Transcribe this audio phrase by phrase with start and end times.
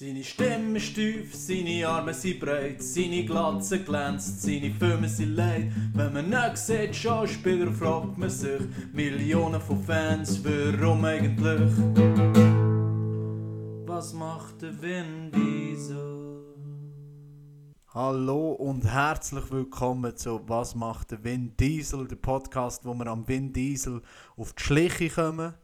[0.00, 5.72] Seine Stimme ist tief, seine Arme sind breit, seine Glatze glänzt, seine Filme sind leid.
[5.92, 8.60] Wenn man nicht sieht, Schauspieler, fragt man sich,
[8.92, 11.72] Millionen von Fans, warum eigentlich?
[13.88, 16.44] Was macht der Vin Diesel?
[17.92, 23.26] Hallo und herzlich willkommen zu Was macht der Vin Diesel, der Podcast, wo wir am
[23.26, 24.00] Vin Diesel
[24.36, 25.54] auf die Schliche kommen.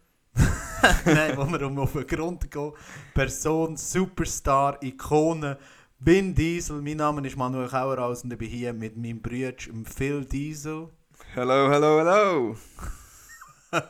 [1.05, 2.73] Nein, wo wir um auf den Grund gehen.
[3.15, 5.57] Person, Superstar, Ikone,
[5.99, 6.83] Vin Diesel.
[6.83, 9.55] Mein Name ist Manuel Kauerhaus und ich bin hier mit meinem Bruder
[9.85, 10.89] Phil Diesel.
[11.35, 12.57] Hallo, hallo, hallo.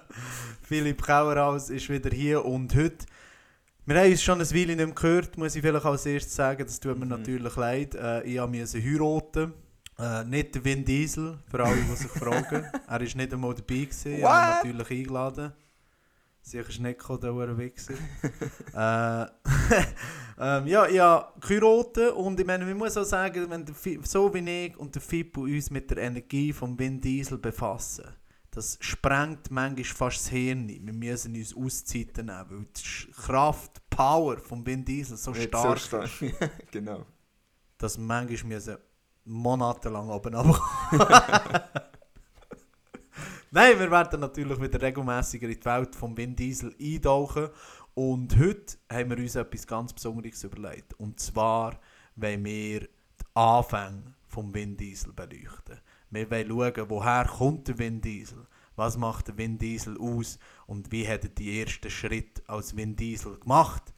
[0.62, 3.06] Philipp Kauerhaus ist wieder hier und heute
[3.86, 6.64] wir haben uns schon ein Weile nicht mehr gehört, muss ich vielleicht als erstes sagen.
[6.64, 7.10] Das tut mir mhm.
[7.10, 7.94] natürlich leid.
[7.94, 9.52] Äh, ich musste heiraten.
[9.98, 12.64] Äh, nicht der Vin Diesel, für alle, die sich fragen.
[12.64, 13.84] Er war nicht einmal dabei.
[13.84, 14.16] Gewesen.
[14.16, 15.52] Ich habe ihn natürlich eingeladen.
[16.46, 17.94] Sicher ist nicht gekommen, der Wichser.
[18.74, 19.26] äh,
[20.38, 24.66] ähm, ja, habe geheiratet und ich meine, man muss auch sagen, wenn der, so wie
[24.66, 28.04] ich und der Fippo uns mit der Energie von Vin Diesel befassen,
[28.50, 30.68] das sprengt manchmal fast das Hirn.
[30.68, 35.44] Wir müssen uns Auszeiten nehmen, weil die Kraft, die Power von Vin Diesel so Nicht
[35.44, 36.22] stark, so stark.
[36.22, 36.50] ist.
[36.70, 37.06] genau.
[37.78, 38.76] Dass wir manchmal müssen
[39.24, 41.62] monatelang oben runterkommen.
[43.56, 47.50] Nein, wir werden natürlich wieder regelmäßiger in die Welt von Vin Diesel eintauchen.
[47.94, 50.92] Und heute haben wir uns etwas ganz Besonderes überlegt.
[50.94, 51.78] Und zwar
[52.16, 52.88] wollen wir die
[53.34, 55.80] Anfänge vom Vin Diesel beleuchten.
[56.10, 58.44] Wir wollen schauen, woher kommt der Vin Diesel?
[58.74, 60.36] Was macht der Vin Diesel aus?
[60.66, 63.94] Und wie hat er die ersten Schritte als Vin Diesel gemacht?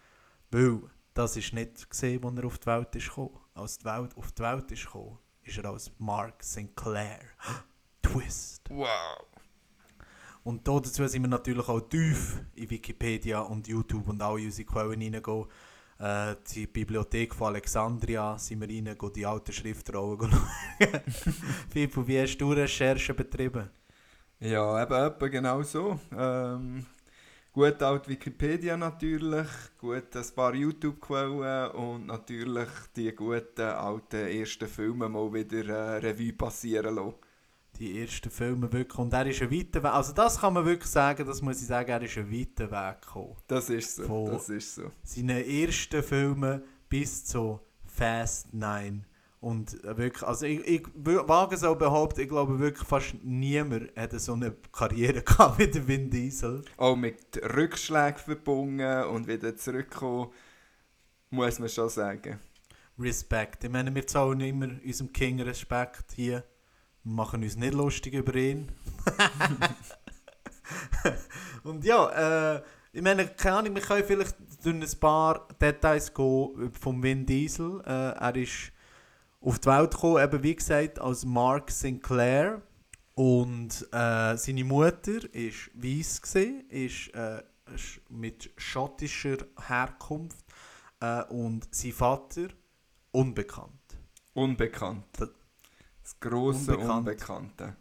[0.51, 0.83] Weil
[1.15, 3.41] das ist nicht gesehen, als er auf die Welt ist gekommen.
[3.55, 7.21] Als die Welt auf die Welt ist gekommen, ist er als Mark Sinclair.
[8.03, 8.69] Twist.
[8.69, 9.36] Wow.
[10.47, 15.03] Und dazu sind wir natürlich auch tief in Wikipedia und YouTube und alle unsere Quellen
[15.03, 15.45] reingehen.
[15.99, 21.01] Äh, die Bibliothek von Alexandria sind wir rein, die alten Schriftrollen schauen.
[21.69, 23.69] Fifu, wie hast du Recherchen betrieben?
[24.39, 25.99] Ja, eben etwa genau so.
[26.17, 26.87] Ähm,
[27.53, 35.09] gut alt Wikipedia natürlich, gut ein paar YouTube-Quellen und natürlich die guten alten ersten Filme
[35.09, 37.26] mal wieder äh, Revue passieren lassen
[37.79, 38.99] die ersten Filme wirklich.
[38.99, 39.93] Und er ist ein weiter Weg.
[39.93, 43.03] Also das kann man wirklich sagen, das muss ich sagen, er ist ein weiter Weg
[43.03, 43.37] gekommen.
[43.47, 44.05] Das ist so.
[44.05, 44.91] Von das ist so.
[45.03, 49.05] Seinen ersten Filmen bis zu Fast Nine.
[49.41, 54.33] Und wirklich, also ich, ich wage so behaupten, ich glaube wirklich fast niemand hätte so
[54.33, 56.65] eine Karriere gehabt wie der Vin Diesel.
[56.77, 60.31] Auch mit Rückschlägen verbunden und wieder zurückkommen,
[61.31, 62.41] muss man schon sagen.
[62.99, 63.65] Respekt.
[63.65, 66.43] Ich meine, wir zahlen immer unserem King Respekt hier.
[67.07, 68.67] Wir machen uns nicht lustig über ihn.
[71.63, 72.63] und ja, äh,
[72.93, 74.35] ich meine, keine Ahnung, wir können vielleicht
[74.65, 77.81] durch ein paar Details gehen vom Vin Diesel.
[77.87, 78.73] Äh, er ist
[79.41, 82.61] auf die Welt gekommen, eben wie gesagt, als Mark Sinclair.
[83.15, 87.41] Und äh, seine Mutter war weiß, gewesen, ist, äh,
[88.09, 90.45] mit schottischer Herkunft
[90.99, 92.49] äh, und sein Vater
[93.13, 93.97] unbekannt.
[94.35, 95.07] Unbekannt.
[96.07, 96.99] Das große Unbekannt.
[96.99, 97.77] Unbekannte.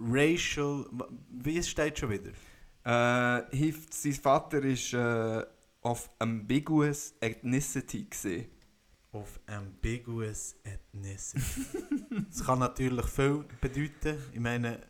[0.00, 0.86] Racial.
[1.28, 2.30] Wie steht schon wieder?
[2.82, 5.44] Äh, sein Vater ist äh,
[5.82, 8.46] of ambiguous ethnicity gesehen.
[9.12, 11.42] Of ambiguous ethnicity.
[12.30, 14.16] das kann natürlich viel bedeuten.
[14.32, 14.80] Ich meine.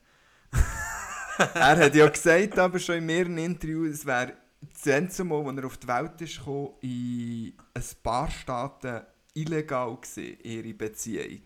[1.55, 4.37] er hat ja gesagt, aber schon in mehreren Interviews, es wäre
[4.73, 9.97] das letzte Mal, als er auf die Welt ist gekommen, in ein paar Staaten illegal
[10.01, 11.43] gesehen, ihre Beziehung.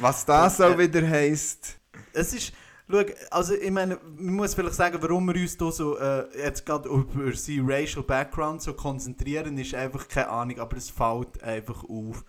[0.00, 1.78] Was das auch wieder heisst.
[2.12, 2.52] Es ist.
[2.90, 6.66] Schau, also ich meine, man muss vielleicht sagen, warum wir uns hier so äh, jetzt
[6.66, 11.84] gerade über seinen Racial Background so konzentrieren, ist einfach keine Ahnung, aber es fällt einfach
[11.84, 12.24] auf,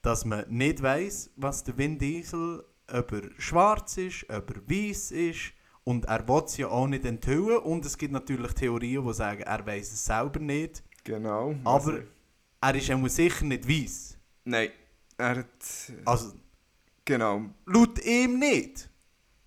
[0.00, 5.10] dass man nicht weiß, was der Vin Diesel, ob er schwarz ist, ob er weiß
[5.10, 5.52] ist
[5.84, 9.42] und er will es ja auch nicht enthüllen und es gibt natürlich Theorien, die sagen,
[9.42, 10.82] er weiß es selber nicht.
[11.04, 11.54] Genau.
[11.64, 11.98] Aber
[12.62, 14.16] er ist ja sicher nicht weiß.
[14.44, 14.70] Nein,
[15.18, 15.46] er hat...
[16.06, 16.32] Also,
[17.08, 17.46] Genau.
[17.64, 18.90] Laut ihm nicht.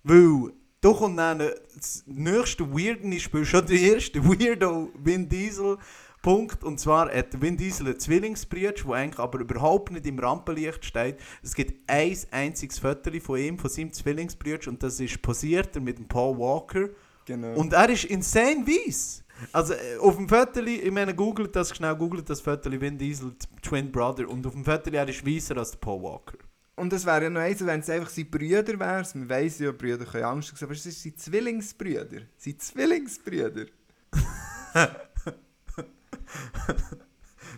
[0.02, 5.78] Weil da kommt dann das nächste Weirdnis, spielt schon der erste Weirdo Vin Diesel.
[6.22, 6.64] Punkt.
[6.64, 11.18] Und zwar hat Vin Diesel einen Zwillingsbruder, der eigentlich aber überhaupt nicht im Rampenlicht steht.
[11.40, 15.98] Es gibt ein einziges Foto von ihm, von seinem Zwillingsbruder, und das ist posiert mit
[15.98, 16.88] dem Paul Walker.
[17.26, 17.54] Genau.
[17.54, 19.22] Und er ist insane weiss.
[19.52, 23.36] Also äh, auf dem Foto, ich meine, googelt das schnell, googelt das Foto Vin Diesel,
[23.62, 26.38] Twin Brother, und auf dem Foto er ist weißer als der Paul Walker.
[26.74, 29.06] Und es wäre ja noch eins, wenn es einfach seine Brüder wären.
[29.14, 32.22] Man weiss ja, Brüder können Angst haben, aber es ist seine Zwillingsbrüder.
[32.38, 33.66] Seine Zwillingsbrüder.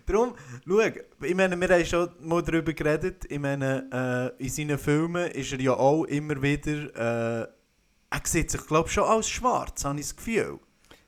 [0.06, 0.34] Darum,
[0.66, 0.80] schau,
[1.22, 5.52] ich meine, wir haben schon mal darüber geredet, ich meine, äh, in seinen Filmen ist
[5.52, 7.48] er ja auch immer wieder, äh,
[8.10, 10.58] er sieht sich, glaube ich, schon als schwarz, habe ich das Gefühl.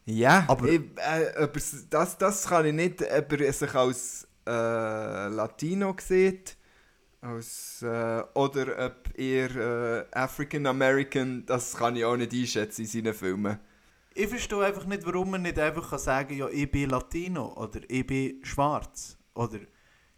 [0.07, 1.49] Ja, Aber- ich, äh,
[1.91, 4.51] das, das kann ich nicht, ob er sich als äh,
[5.29, 6.57] Latino sieht
[7.21, 12.87] als, äh, oder ob er äh, African American, das kann ich auch nicht einschätzen in
[12.87, 13.59] seinen Filmen.
[14.15, 17.81] Ich verstehe einfach nicht, warum man nicht einfach kann sagen ja, ich bin Latino oder
[17.89, 19.19] ich bin schwarz.
[19.35, 19.59] Oder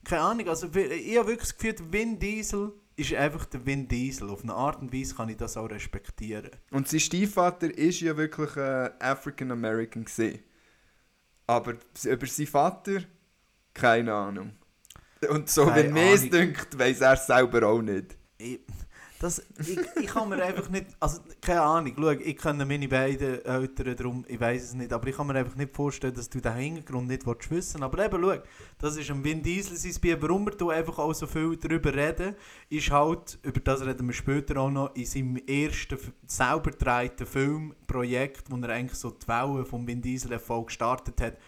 [0.05, 0.49] keine Ahnung.
[0.49, 4.31] Also, ich habe wirklich das Gefühl, Vin Diesel ist einfach der Vin Diesel.
[4.31, 6.51] Auf eine Art und Weise kann ich das auch respektieren.
[6.71, 10.41] Und sein Stiefvater ist ja wirklich äh, African American gesehen.
[11.47, 11.75] Aber
[12.05, 13.03] über seinen Vater
[13.75, 14.53] keine Ahnung.
[15.31, 18.17] Und so Keine wenn mir es dünkt, weiß er selber auch nicht.
[18.39, 18.61] Ich,
[19.21, 23.45] das, ich, ich kann mir einfach nicht, also keine Ahnung, schau, ich kenne meine beiden
[23.45, 26.41] Eltern, darum, ich weiß es nicht, aber ich kann mir einfach nicht vorstellen, dass du
[26.41, 27.83] den Hintergrund nicht willst wissen.
[27.83, 28.41] Aber eben, schau,
[28.79, 32.37] das ist ein Vin Diesel sein Bier, warum wir einfach auch so viel darüber reden,
[32.71, 38.45] ist halt, über das reden wir später auch noch, in seinem ersten selber gedrehten Filmprojekt,
[38.51, 41.39] wo er eigentlich so die Welle vom Vin Diesel Erfolg gestartet hat,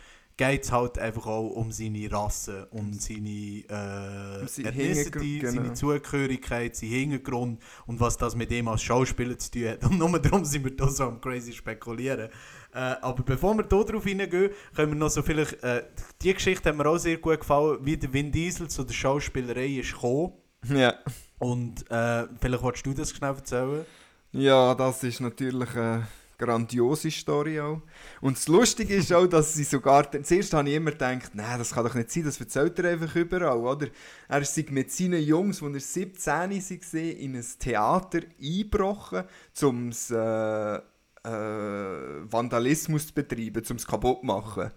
[0.40, 5.46] geht es halt einfach auch um seine Rasse, um seine äh, Um seinen Ethnicity, Hintergrund,
[5.46, 5.75] seine genau.
[5.75, 9.84] Zugehörigkeit, sein Hintergrund und was das mit ihm als Schauspieler zu tun hat.
[9.90, 12.31] Und nur darum sind wir da so am crazy spekulieren.
[12.72, 15.62] Äh, aber bevor wir hier drauf hineingehen, können wir noch so vielleicht...
[15.62, 15.84] Äh,
[16.22, 19.66] die Geschichte hat mir auch sehr gut gefallen, wie der Vin Diesel zu der Schauspielerei
[19.66, 20.32] ist gekommen.
[20.69, 20.94] Ja.
[21.38, 23.84] Und äh, vielleicht willst du das schnell erzählen?
[24.32, 26.06] Ja, das ist natürlich eine
[26.40, 27.82] grandiose Story auch.
[28.20, 30.10] Und das Lustige ist auch, dass sie sogar...
[30.22, 33.14] Zuerst habe ich immer gedacht, nein, das kann doch nicht sein, das erzählt er einfach
[33.14, 33.88] überall, oder?
[34.28, 39.25] Er ist mit seinen Jungs, als er 17 war, in ein Theater eingebrochen,
[39.62, 44.70] um äh, äh, Vandalismus zu betreiben, um es kaputt zu machen.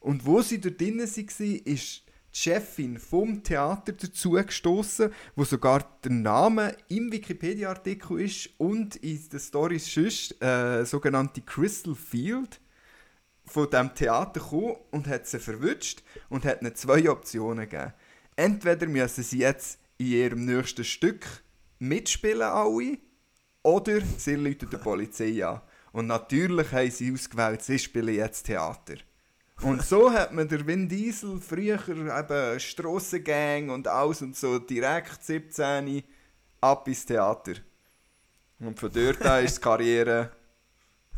[0.00, 5.98] Und wo sie dort drinnen waren, ist die Chefin vom Theater dazu gestoßen, wo sogar
[6.04, 12.60] der Name im Wikipedia-Artikel ist und in der Story sonst äh, sogenannte Crystal Field
[13.44, 17.92] von dem Theater gekommen und hat sie verwünscht und hat ihnen zwei Optionen gegeben.
[18.36, 21.26] Entweder müssen sie jetzt in ihrem nächsten Stück
[21.78, 22.98] mitspielen alle
[23.62, 25.60] oder sie rufen die Polizei an.
[25.92, 28.94] Und natürlich haben sie ausgewählt, sie spielen jetzt Theater.
[29.62, 35.22] Und so hat man der Vin Diesel früher eben Strassengang und alles und so direkt
[35.22, 36.02] 17
[36.62, 37.52] ab ins Theater.
[38.58, 40.30] Und von dort an ist die Karriere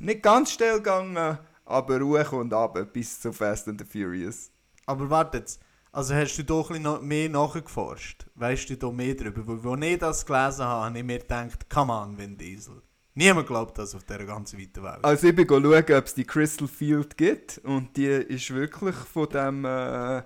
[0.00, 4.50] nicht ganz schnell gegangen, aber hoch und ab bis zu Fast and the Furious.
[4.86, 5.44] Aber warte.
[5.92, 8.26] Also hast du doch ein bisschen noch mehr nachgeforscht?
[8.34, 9.62] Weißt du da mehr darüber?
[9.62, 12.82] Weil, als ich das gelesen habe, habe ich mir gedacht, come on, Vin Diesel.
[13.14, 14.98] Niemand glaubt das auf dieser ganzen weiten Welt.
[15.02, 19.28] Also ich bin schauen, ob es die Crystal Field gibt und die ist wirklich von
[19.28, 20.22] dem, äh,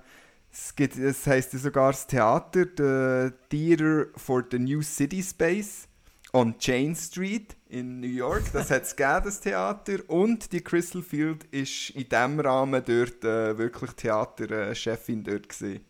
[0.53, 5.89] es, gibt, es heisst sogar das Theater, the Theater for the New City Space
[6.33, 8.45] on Chain Street in New York.
[8.53, 13.25] Das hat es gegeben, das Theater und die Crystal Field ist in diesem Rahmen dort
[13.25, 15.85] äh, wirklich Theaterchefin dort gewesen.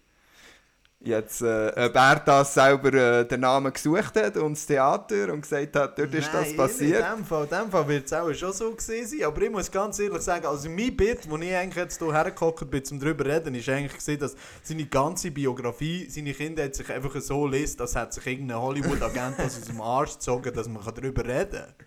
[1.07, 5.43] Jetzt, äh, ob er das selber äh, den Namen gesucht hat und das Theater und
[5.43, 7.05] gesagt hat, dort ist das passiert.
[7.09, 9.25] In dem Fall, in dem Fall wird es auch schon so gewesen sein.
[9.25, 12.69] Aber ich muss ganz ehrlich sagen, also mein Bit, wo ich eigentlich jetzt hier hergehockt
[12.69, 16.75] bin, um darüber zu reden, ist eigentlich gesehen, dass seine ganze Biografie, seine Kinder hat
[16.75, 20.83] sich einfach so liest, als hätte sich irgendein Hollywood-Agent aus dem Arsch gezogen, dass man
[20.93, 21.87] darüber reden kann.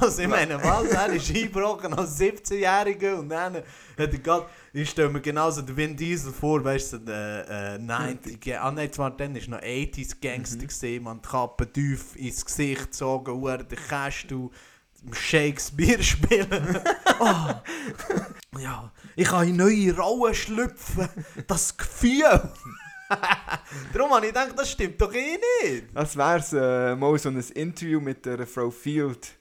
[0.00, 3.64] Also ich meine, was, er ist eingebrochen als 17-Jähriger und dann hat
[3.96, 8.58] er gerade, ich stelle mir genauso den Vin Diesel vor, weißt du, der äh, 90,
[8.58, 13.42] ah nein, zwar dann ist noch 80s Gangster gesehen, man Kappe tief ins Gesicht gezogen,
[13.42, 14.50] uhr den Kästu,
[15.12, 16.80] Shakespeare spielen.
[17.20, 17.54] oh.
[18.58, 21.08] Ja, ich kann in neue Rollen schlüpfen,
[21.46, 22.50] das Gefühl.
[23.92, 25.84] Darum habe ich gedacht, das stimmt doch eh nicht.
[25.94, 29.38] Das wäre äh, mal so ein Interview mit der Frau Field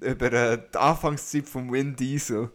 [0.00, 2.50] über äh, die Anfangszeit von Vin Diesel.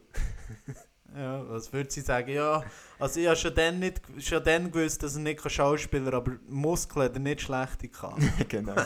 [1.16, 2.30] Ja, was würde sie sagen?
[2.32, 2.64] Ja,
[3.00, 7.06] also ich habe schon dann, nicht, schon dann gewusst, dass er nicht Schauspieler aber Muskeln
[7.06, 8.32] hat er nicht schlecht kann.
[8.48, 8.76] genau.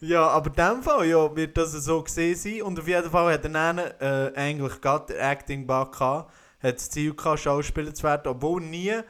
[0.00, 2.62] ja, aber in dem Fall ja, wird das so gesehen sein.
[2.62, 6.90] Und auf jeden Fall hat er dann äh, eigentlich gerade den Acting-Bug gehabt, hat das
[6.90, 9.00] Ziel gehabt, Schauspieler zu werden, obwohl er nie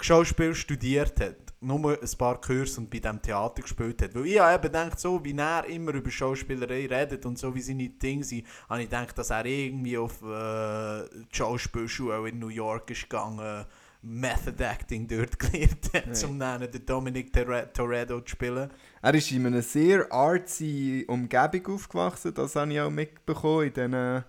[0.00, 1.45] Schauspiel studiert hat.
[1.66, 4.14] Nur ein paar Kurse und bei diesem Theater gespielt hat.
[4.14, 7.60] Weil ich habe eben gedacht, so wie er immer über Schauspielerei redet und so wie
[7.60, 12.48] seine Dinge sind, habe ich gedacht, dass er irgendwie auf äh, die Schauspielschule in New
[12.48, 13.64] York ist gegangen,
[14.02, 16.24] Method Acting dort gelernt hat, Hey.
[16.28, 18.70] um dann den Dominic Tor- Toretto zu spielen.
[19.02, 24.24] Er ist in einer sehr artsy Umgebung aufgewachsen, das habe ich auch mitbekommen in diesen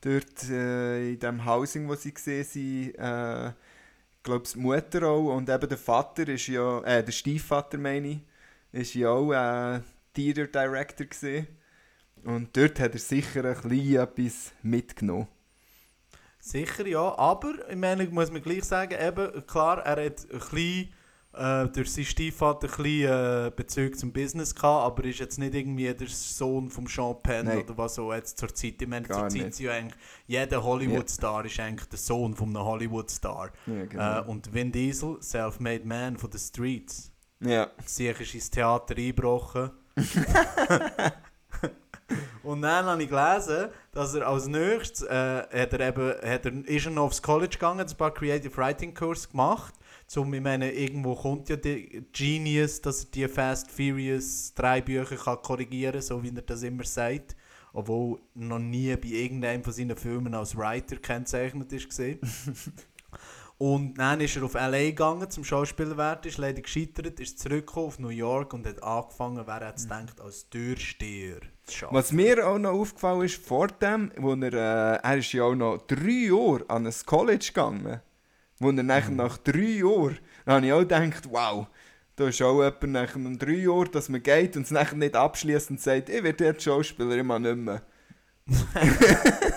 [0.00, 3.52] dort äh, in dem Housing, wo sie gesehen sind, äh,
[4.22, 5.34] glaube die Mutter auch.
[5.36, 8.20] Und eben der Vater ist ja, äh, der Stiefvater meine ich,
[8.72, 9.80] ist ja auch äh,
[10.12, 11.46] Theater Director gesehen
[12.24, 15.28] und dort hat er sicher ein bisschen etwas mitgenommen.
[16.40, 20.88] Sicher ja, aber ich meine, muss man gleich sagen, eben, klar, er hat ein bisschen
[21.38, 25.54] äh, durch seinen Stiefvater ein bisschen äh, Bezug zum Business gehabt, aber ist jetzt nicht
[25.54, 27.62] irgendwie der Sohn von Sean Penn Nein.
[27.62, 28.80] oder was so jetzt zur Zeit.
[28.80, 32.48] Ich meine, Gar zur Zeit sind ja eigentlich, jeder Hollywood-Star ist eigentlich der Sohn von
[32.48, 33.50] einem Hollywood-Star.
[33.66, 34.18] Ja, genau.
[34.20, 37.12] Äh, und Vin Diesel, self-made man von den Streets.
[37.40, 37.70] ja.
[37.84, 39.70] Sicher ist ins Theater eingebrochen.
[42.42, 46.66] und dann habe ich gelesen, dass er als nächstes äh, hat er eben, hat er,
[46.66, 49.74] ist er noch aufs College gegangen, hat ein paar Creative Writing Kurs gemacht.
[50.06, 51.80] Zum, ich meine, irgendwo kommt ja der
[52.12, 56.62] Genius, dass er die Fast Furious drei Bücher kann korrigieren kann, so wie er das
[56.62, 57.36] immer sagt.
[57.74, 62.00] Obwohl noch nie bei irgendeinem von seinen Filmen als Writer kennzeichnet ist.
[63.58, 64.84] Und dann ist er auf L.A.
[64.84, 69.44] gegangen zum Schauspieler werden, ist leider gescheitert, ist zurückgekommen auf New York und hat angefangen,
[69.44, 71.96] wer hätte es gedacht, als Türsteher zu arbeiten.
[71.96, 75.56] Was mir auch noch aufgefallen ist, vor dem, wo er, äh, er ist ja auch
[75.56, 78.00] noch drei Jahre an ein College gegangen,
[78.60, 81.66] wo er nachher nach drei Jahren, da habe ich auch gedacht, wow,
[82.14, 85.16] da ist auch jemand nach einem drei Jahren, dass man geht und es nachher nicht
[85.16, 87.82] abschließt und sagt, ich werde jetzt Schauspieler, mache nicht mehr.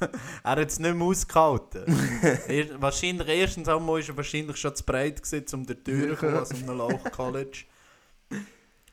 [0.44, 1.84] Er hat es nicht mehr ausgehalten.
[2.48, 6.16] er, wahrscheinlich, erstens einmal war er wahrscheinlich schon zu breit, gewesen, um der Tür zu
[6.16, 7.64] kommen, aus einem Lauch-College.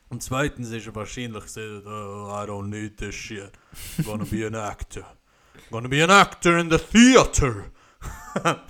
[0.08, 3.50] Und zweitens ist er wahrscheinlich gesagt, oh, I don't need this shit.
[3.98, 5.02] I'm gonna be an actor.
[5.02, 7.64] I'm gonna be an actor in the theater.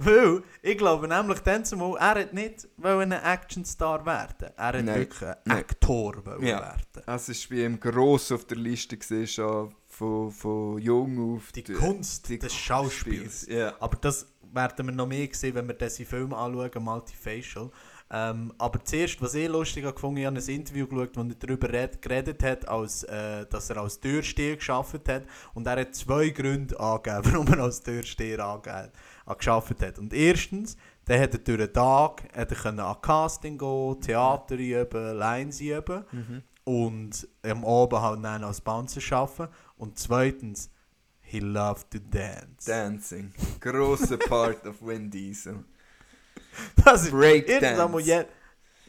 [0.00, 4.50] Weil, ich glaube nämlich dann zumal, er hat nicht ein Actionstar werden.
[4.56, 4.94] Er hat Nein.
[4.94, 5.50] wirklich ein.
[5.50, 6.60] Aktor Ja.
[6.60, 6.82] werden.
[7.04, 11.50] Das war bei ihm gross auf der Liste, gewesen, schon von, von jung auf.
[11.52, 13.46] Die Kunst die des Schauspiels.
[13.48, 13.74] Ja.
[13.80, 17.70] Aber das werden wir noch mehr sehen, wenn wir diesen Film anschauen, Multifacial.
[18.10, 21.34] Ähm, aber zuerst, was ich lustig habe gefunden, ich habe ein Interview geschaut, wo er
[21.34, 25.24] darüber red, geredet hat, als, äh, dass er als Türsteher geschafft hat.
[25.52, 28.92] Und er hat zwei Gründe angegeben, warum er als Türsteher angegeben,
[29.36, 29.98] geschafft hat.
[29.98, 34.54] Und erstens, dann hat er durch den Tag hat er können an Casting gehen, Theater
[34.54, 36.04] üben, Lines üben.
[36.12, 36.42] Mhm.
[36.68, 39.48] Und am Abend halt dann als Bouncer arbeiten.
[39.78, 40.70] Und zweitens,
[41.20, 42.66] he loved to dance.
[42.66, 43.32] Dancing.
[43.58, 45.64] Grosser Part of Vin Diesel.
[46.84, 48.00] Das ist Breakdance.
[48.00, 48.24] je,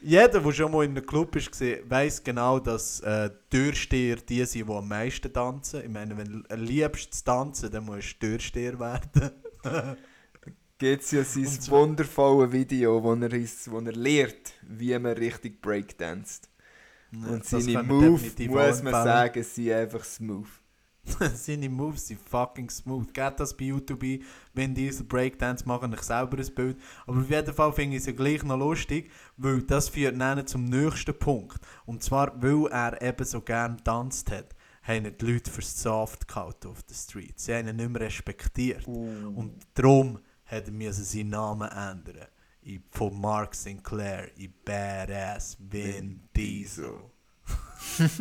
[0.02, 4.68] jeder, der schon mal in einem Club ist, weiß genau, dass äh, Türsteher die sind,
[4.68, 5.84] die am meisten tanzen.
[5.84, 9.32] Ich meine, wenn du liebst zu tanzen, dann musst du Türsteher werden.
[10.80, 15.14] Gibt es ja sein so- wundervolles Video, wo er, ist, wo er lehrt, wie man
[15.18, 15.62] richtig
[17.12, 17.54] breakdanced.
[17.54, 20.48] Und seine Moves, muss man sagen, sind einfach smooth.
[21.34, 23.14] Seine Moves sind fucking smooth.
[23.14, 24.24] Geht das bei YouTube ein,
[24.54, 26.78] wenn diese Breakdance machen, ich selber ein Bild.
[27.08, 30.46] Aber auf jeden Fall finde ich es ja gleich noch lustig, weil das führt dann
[30.46, 31.60] zum nächsten Punkt.
[31.86, 36.68] Und zwar, weil er eben so gern tanzt hat, haben die Leute für soft gehalten
[36.68, 37.40] auf der Street.
[37.40, 38.88] Sie haben ihn nicht mehr respektiert.
[38.88, 42.28] Und darum hat er seinen Namen ändern.
[42.70, 47.00] In, von Mark Sinclair in Badass Vin Diesel.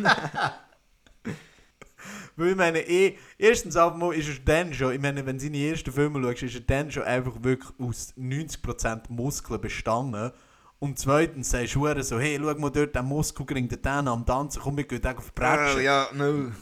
[2.37, 5.59] Weil ich meine, eh, erstens einmal ist er dann schon, ich meine, wenn du seine
[5.59, 10.33] ersten Filme schaust, ist er dann schon einfach wirklich aus 90% Muskeln bestanden.
[10.79, 14.63] Und zweitens sagst du so, hey, schau mal dort, den Muskelring, der den am Tanzen,
[14.63, 15.81] komm, wir gehen auf Bretschen.
[15.81, 16.53] Ah, ja, no.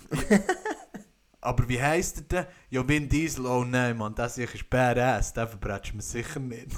[1.40, 2.46] Aber wie heisst er denn?
[2.70, 6.72] Ja, Vin Diesel, oh nein, Mann, das ist badass, den verbrechen wir sicher nicht.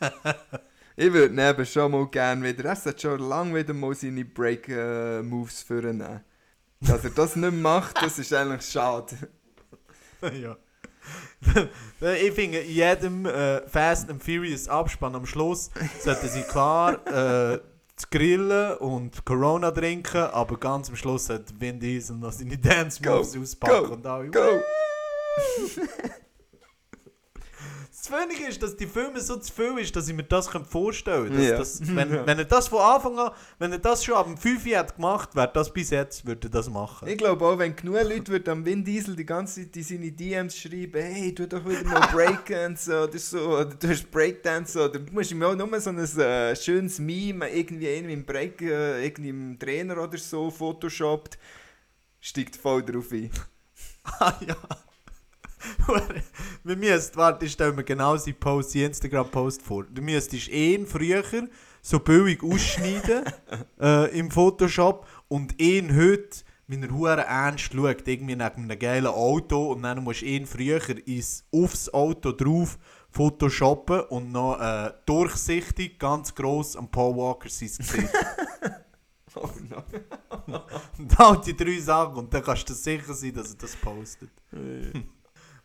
[0.96, 5.62] Ich würde neben schon mal gerne wieder, er sollte schon lange wieder mal seine Break-Moves
[5.62, 6.20] vornehmen.
[6.80, 9.16] Dass er das nicht macht, das ist eigentlich schade.
[10.40, 10.56] ja.
[12.14, 17.58] ich finde, in jedem äh, Fast and Furious Abspann am Schluss sollten sie klar äh,
[18.10, 23.36] grillen und Corona trinken, aber ganz am Schluss sollte Vin Diesel noch seine Dance Moves
[23.36, 24.30] auspacken go, und alle.
[24.30, 24.40] Go!
[28.04, 31.28] Das Schwierige ist, dass die Filme so zu viel ist, dass ich mir das vorstellen
[31.28, 31.48] kann.
[31.48, 31.86] Dass, Ja.
[31.96, 34.80] wenn, wenn er das von Anfang an, wenn er das schon ab dem 5 Jahr
[34.80, 37.08] hat gemacht, wäre das bis jetzt, würde er das machen.
[37.08, 40.12] Ich glaube auch, wenn genug Leute würden am Vin Diesel die ganze Zeit in seine
[40.12, 44.98] DMs schreiben, hey, tu doch wieder mal Breakdance oder so, oder du hast Breakdance, oder
[44.98, 49.02] du musst ihm auch nur so ein äh, schönes Meme, irgendwie einem im Break, äh,
[49.02, 51.38] irgendwie im Trainer oder so, photoshoppt,
[52.20, 53.30] steigt voll drauf ein.
[54.20, 54.54] Ah ja.
[56.64, 59.84] Wir müssen, warte, ich stelle mir genau seinen Post, seinen Instagram-Post vor.
[59.84, 61.22] Du müsstest ihn früher
[61.82, 63.24] so billig ausschneiden
[63.80, 69.06] äh, im Photoshop und ihn heute wie er hure ernst schaut, irgendwie neben einem geilen
[69.06, 72.78] Auto und dann musst du ihn früher ins, aufs Auto drauf
[73.10, 78.08] photoshoppen und noch äh, durchsichtig, ganz gross am Paul Walker sein Gesicht.
[79.36, 79.82] Oh no.
[80.96, 84.30] und halt die drei Sachen und dann kannst du sicher sein, dass er das postet.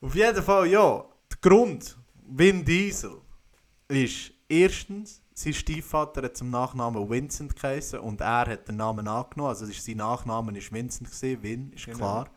[0.02, 3.22] Auf jeden Fall, ja, der Grund, Vin Diesel,
[3.88, 9.50] ist erstens, sein Stiefvater hat zum Nachnamen Vincent geheißen und er hat den Namen angenommen.
[9.50, 11.98] Also ist sein Nachname ist Vincent gewesen, Vin, ist Genau.
[11.98, 12.30] klar.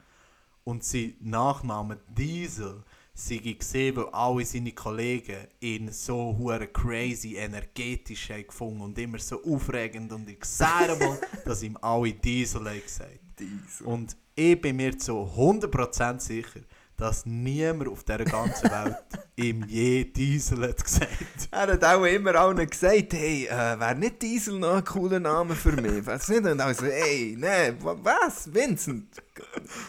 [0.65, 8.31] Und sein Nachname Diesel sei gesehen, weil alle seine Kollegen ihn so hure crazy, energetisch
[8.31, 10.99] haben gefunden und immer so aufregend und excited,
[11.45, 13.19] dass ihm alle Diesel haben gesagt.
[13.39, 13.87] Diesel.
[13.87, 16.61] Und ich bin mir zu 100% sicher,
[16.97, 18.97] dass niemand auf dieser ganzen Welt
[19.37, 21.09] ihm je Diesel hat gesagt.
[21.51, 25.55] Er hat auch immer allen gesagt, hey, äh, wäre nicht Diesel noch ein cooler Name
[25.55, 26.05] für mich?
[26.07, 26.47] Weißt du nicht?
[26.53, 28.53] Und also, ey, ne, wa- was?
[28.53, 29.09] Vincent?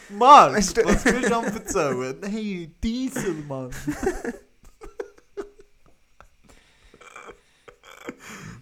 [0.10, 2.18] Mann, Weißt du- was willst du am erzählen?
[2.26, 3.70] Hey, Diesel, Mann.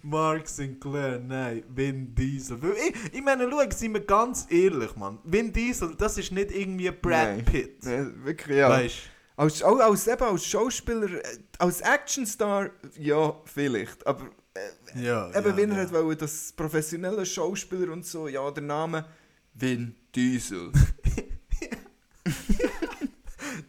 [0.02, 2.58] Mark Sinclair, nein, Vin Diesel.
[2.88, 5.18] Ich, ich meine, schau, sind wir ganz ehrlich, Mann.
[5.24, 7.44] Vin Diesel, das ist nicht irgendwie Brad Nein.
[7.44, 7.84] Pitt.
[7.84, 8.68] Ne, wirklich, ja.
[8.68, 8.96] Weißt
[9.36, 11.22] Als, auch als, eben als Schauspieler, äh,
[11.58, 14.06] als Actionstar, ja, vielleicht.
[14.06, 15.00] Aber du?
[15.00, 15.28] Ja.
[15.30, 15.92] eben, ja, wenn er ja.
[15.92, 19.04] wollte, das professionelle Schauspieler und so, ja, der Name
[19.54, 20.72] Vin Diesel.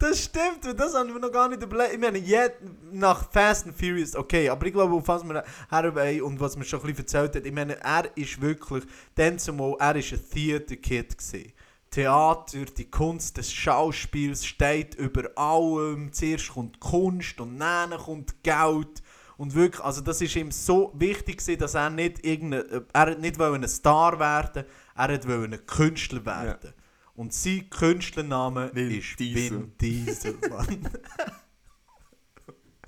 [0.03, 1.93] Das stimmt, das haben wir noch gar nicht überlegt.
[1.93, 2.57] Ich meine, jetzt
[2.91, 6.65] nach Fast and Furious, okay, aber ich glaube, auf was wir herwollen und was mir
[6.65, 8.83] schon ein bisschen erzählt hat, ich meine, er ist wirklich,
[9.15, 11.53] dann zumal, er ist ein Theater-Kid gewesen.
[11.89, 16.11] Theater, die Kunst des Schauspiels steht über allem.
[16.11, 19.01] Zuerst kommt Kunst und dann kommt Geld.
[19.37, 23.19] Und wirklich, also das ist ihm so wichtig gewesen, dass er nicht irgendein, er hat
[23.21, 24.65] nicht ein Star werden,
[24.97, 26.73] er wollte ein Künstler werden.
[27.15, 29.51] Und sein Künstlername Vin ist Diesel.
[29.51, 30.89] Vin Diesel, Mann.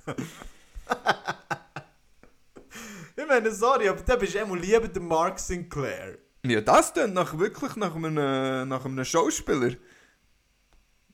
[3.16, 6.18] ich meine, sorry, aber da bist du immer lieber der Mark Sinclair.
[6.44, 9.76] ja, das klingt nach, wirklich nach einem, nach einem Schauspieler.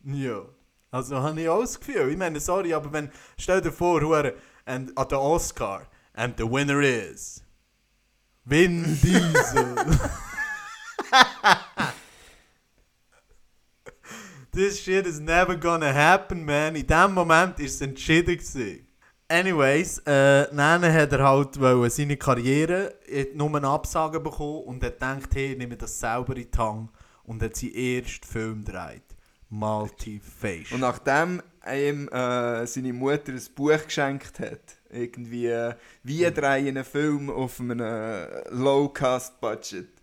[0.05, 0.47] Ja.
[0.91, 2.11] Also habe ich auch das Gefühl.
[2.11, 4.35] Ich meine, sorry, aber wenn, stell dir vor, hure,
[4.65, 7.43] an den Oscar, and the winner is
[8.45, 9.75] Vin Diesel.
[14.55, 16.77] This shit is never gonna happen, man.
[16.77, 18.87] In dem Moment ist es entschieden gewesen.
[19.27, 21.55] Anyways, äh, dann hat er halt
[21.91, 22.93] seine Karriere
[23.33, 26.91] nur eine Absage bekommen und hat gedacht, hey, ich nehme das selber in die Hand
[27.25, 29.17] und hat seinen ersten Film gedreht.
[29.49, 30.75] Multifacial.
[30.75, 36.85] Und nachdem ihm äh, seine Mutter ein Buch geschenkt hat, irgendwie äh, wie drei einen
[36.85, 40.02] Film auf einem äh, Low-Cost-Budget.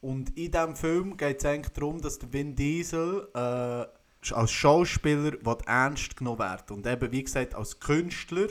[0.00, 5.32] Und in diesem Film geht es eigentlich darum, dass der Vin Diesel äh, als Schauspieler
[5.66, 6.70] ernst genommen wird.
[6.70, 8.48] Und eben, wie gesagt, als Künstler.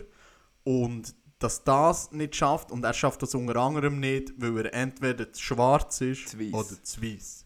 [0.64, 5.32] Und dass das nicht schafft, und er schafft das unter anderem nicht, weil er entweder
[5.32, 7.46] zu schwarz ist Zu oder zu weiß.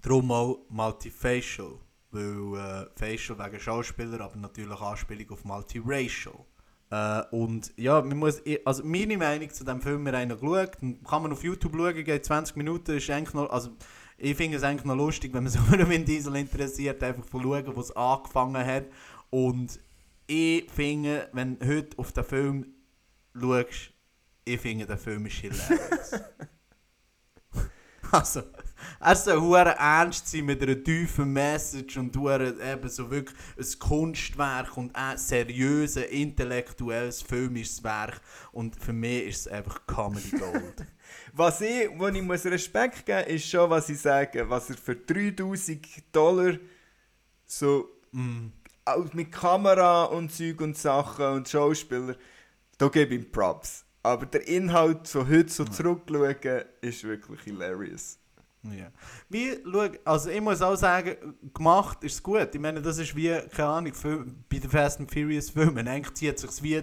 [0.00, 1.78] Darum auch Multifacial.
[2.12, 6.44] Weil äh, Facial wegen Schauspieler, aber natürlich Anspielung auf Multiracial.
[6.94, 10.78] Äh, und ja, man muss, also meine Meinung zu dem Film, wir haben ihn geschaut,
[10.78, 13.70] kann man auf YouTube schauen, geht 20 Minuten, ist eigentlich noch, also
[14.16, 17.42] ich finde es eigentlich noch lustig, wenn man sich für Vin Diesel interessiert, einfach von
[17.42, 18.84] schauen, wo es angefangen hat.
[19.30, 19.80] Und
[20.28, 22.66] ich finde, wenn du heute auf den Film
[23.34, 23.92] schaust,
[24.44, 26.20] ich finde, der Film ist hilarious.
[28.12, 28.42] also,
[29.00, 33.78] er soll hure ernst sein mit einer tiefen Message und hure eben so wirklich ein
[33.78, 38.20] Kunstwerk und ein seriöses, intellektuelles, filmisches Werk.
[38.52, 40.84] Und für mich ist es einfach Comedy Gold.
[41.32, 44.96] Was ich, wo ich muss Respekt geben ist schon, was ich sage, was er für
[44.96, 46.54] 3000 Dollar
[47.44, 48.46] so mm.
[48.84, 52.16] auch mit Kamera und Zeug und Sachen und Schauspieler,
[52.78, 53.84] da gebe ich ihm Props.
[54.02, 58.18] Aber der Inhalt so heute so zurückschauen, ist wirklich hilarious.
[58.72, 58.90] Ja.
[59.28, 61.16] Wie, schau, also ich muss auch sagen,
[61.52, 62.48] gemacht ist gut.
[62.54, 63.92] Ich meine, das ist wie, keine Ahnung,
[64.48, 65.86] bei den Fast and Furious Filmen.
[65.86, 66.82] Eigentlich zieht sich wie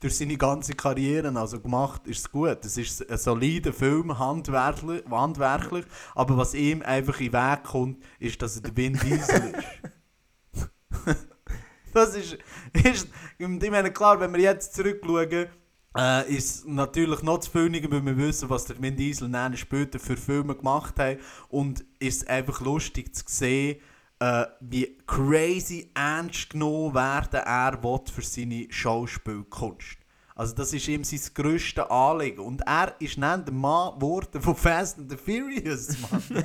[0.00, 1.34] durch seine ganze Karriere.
[1.38, 2.64] Also gemacht ist es gut.
[2.64, 5.86] Es ist ein solider Film, handwerklich, handwerklich.
[6.14, 10.68] Aber was ihm einfach in den Weg kommt, ist, dass er der Vin Diesel ist.
[11.94, 12.38] das ist,
[12.72, 15.46] ist, ich meine, klar, wenn wir jetzt zurückschauen,
[15.96, 19.98] äh, ist natürlich noch zu viel, weil wir wissen, was der Vin Diesel dann später
[19.98, 21.18] für Filme gemacht hat.
[21.48, 23.80] Und ist einfach lustig zu sehen,
[24.18, 29.98] äh, wie crazy ernst genommen werden er will für seine Schauspielkunst.
[30.34, 32.40] Also das ist ihm sein grösstes Anliegen.
[32.40, 36.44] Und er ist dann der Mann geworden von Fast and the Furious, Mann.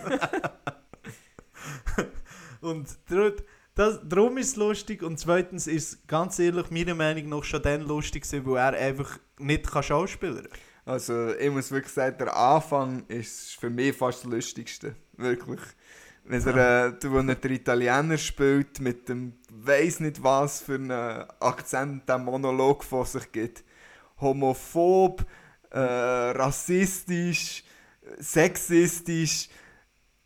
[2.61, 3.43] und dort,
[3.77, 7.61] das, darum ist es lustig und zweitens ist es ganz ehrlich meiner Meinung nach schon
[7.61, 10.93] dann lustig weil er einfach nicht kann schauspielern kann.
[10.93, 14.95] Also ich muss wirklich sagen, der Anfang ist für mich fast das Lustigste.
[15.17, 15.59] Wirklich.
[16.23, 20.91] Wenn er, äh, wo er den Italiener spielt, mit dem weiss nicht was für einen
[21.39, 23.63] Akzent der Monolog von sich gibt.
[24.19, 25.25] Homophob,
[25.69, 27.63] äh, rassistisch,
[28.17, 29.49] sexistisch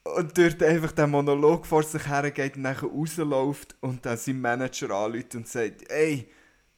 [0.04, 4.92] und dort einfach der Monolog vor sich hergeht und dann rausläuft und dann sein Manager
[4.92, 6.30] anruft und sagt, ey,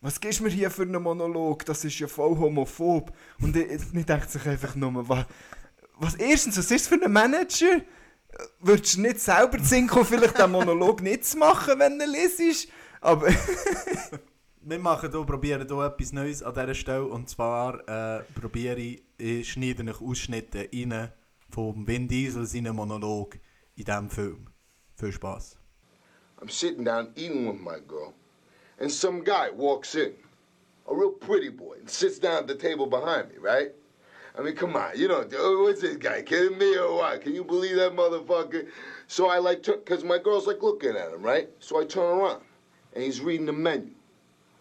[0.02, 1.66] was gibst du mir hier für einen Monolog?
[1.66, 3.14] Das ist ja voll homophob.
[3.42, 5.26] Und ich, ich denke sich einfach nur, was,
[5.98, 7.82] was erstens, was ist für ein Manager?
[8.60, 12.68] Würdest du nicht selber zinken, vielleicht den Monolog nicht zu machen, wenn du liest?
[13.00, 13.28] Aber...
[14.66, 17.04] Wir machen hier, probieren hier etwas Neues an dieser Stelle.
[17.04, 21.12] Und zwar äh, probiere ich, ich schneide ich Ausschnitte rein
[21.56, 23.40] Vin Diesel Monolog
[23.76, 24.48] in diesem Film.
[24.96, 25.56] Viel Spaß.
[26.42, 28.14] I'm sitting down eating with my girl,
[28.80, 30.14] and some guy walks in,
[30.90, 33.72] a real pretty boy, and sits down at the table behind me, right?
[34.38, 35.32] I mean, come on, you don't.
[35.38, 37.22] Oh, what's this guy kidding me or what?
[37.22, 38.68] Can you believe that motherfucker?
[39.08, 41.50] So I like, because my girl's like looking at him, right?
[41.60, 42.42] So I turn around,
[42.94, 43.93] and he's reading the menu.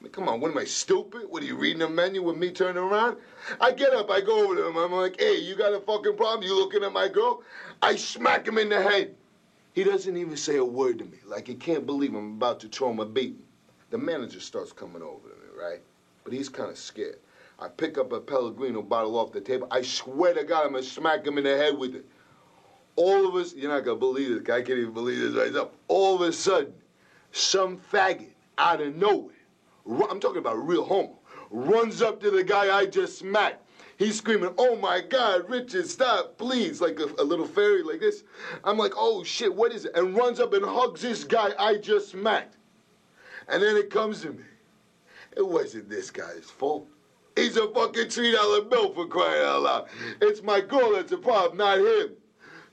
[0.03, 1.27] I mean, come on, what am I stupid?
[1.29, 3.19] What are you reading the menu with me turning around?
[3.61, 6.17] I get up, I go over to him, I'm like, hey, you got a fucking
[6.17, 6.43] problem?
[6.43, 7.45] You looking at my girl?
[7.81, 9.15] I smack him in the head.
[9.75, 12.69] He doesn't even say a word to me, like he can't believe I'm about to
[12.69, 13.45] throw him a beating.
[13.91, 15.81] The manager starts coming over to me, right?
[16.25, 17.21] But he's kind of scared.
[17.61, 19.69] I pick up a Pellegrino bottle off the table.
[19.71, 22.05] I swear to God, I'm gonna smack him in the head with it.
[22.97, 24.53] All of us, you're not gonna believe this.
[24.53, 25.71] I can't even believe this right now.
[25.87, 26.75] All of a sudden,
[27.31, 29.37] some faggot out of nowhere
[29.87, 31.19] I'm talking about real homo,
[31.51, 33.67] runs up to the guy I just smacked.
[33.97, 38.25] He's screaming, Oh my God, Richard, stop, please, like a, a, little fairy like this.
[38.65, 39.93] I'm like, Oh shit, what is it?
[39.95, 42.57] And runs up and hugs this guy I just smacked.
[43.49, 44.45] And then it comes to me.
[45.37, 46.89] It wasn't this guy's fault.
[47.37, 49.89] He's a fucking $3 bill for crying out loud.
[50.21, 52.11] It's my girl that's the problem, not him.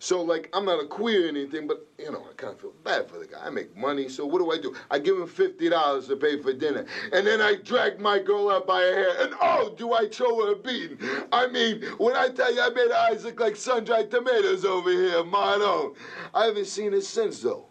[0.02, 2.74] So, like, I'm not a queer or anything, but, you know, I kind of feel
[2.86, 3.40] bad for the guy.
[3.44, 4.74] I make money, so what do I do?
[4.90, 6.86] I give him $50 to pay for dinner.
[7.12, 10.46] And then I drag my girl out by her hair, and oh, do I throw
[10.46, 11.00] her a beating.
[11.34, 14.90] I mean, when I tell you I made her eyes look like sun-dried tomatoes over
[14.90, 15.96] here, My own.
[16.34, 17.66] I haven't seen her since, though.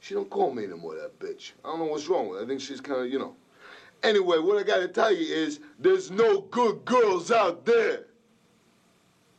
[0.00, 1.52] She don't call me anymore, that bitch.
[1.62, 2.44] I don't know what's wrong with her.
[2.46, 3.36] I think she's kind of, you know.
[4.02, 8.06] Anyway, what I gotta tell you is, there's no good girls out there.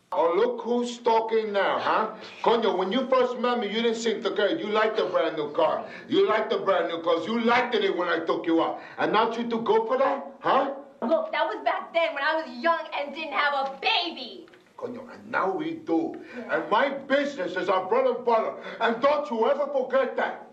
[0.10, 2.12] Oh, look who's talking now, huh?
[2.42, 4.58] Coño, when you first met me, you didn't seem to care.
[4.58, 5.86] You liked the brand new car.
[6.08, 7.26] You liked the brand new cars.
[7.28, 8.80] You liked it when I took you out.
[8.98, 10.76] And now you to go for that, huh?
[11.02, 14.48] Look, that was back then when I was young and didn't have a baby.
[14.78, 16.16] Coño, and now we do.
[16.38, 16.56] Yeah.
[16.56, 18.54] And my business is our bread and butter.
[18.80, 20.48] And don't you ever forget that.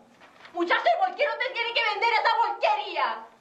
[0.52, 3.34] Muchacho, ¿por qué no te tiene que vender esa porquería?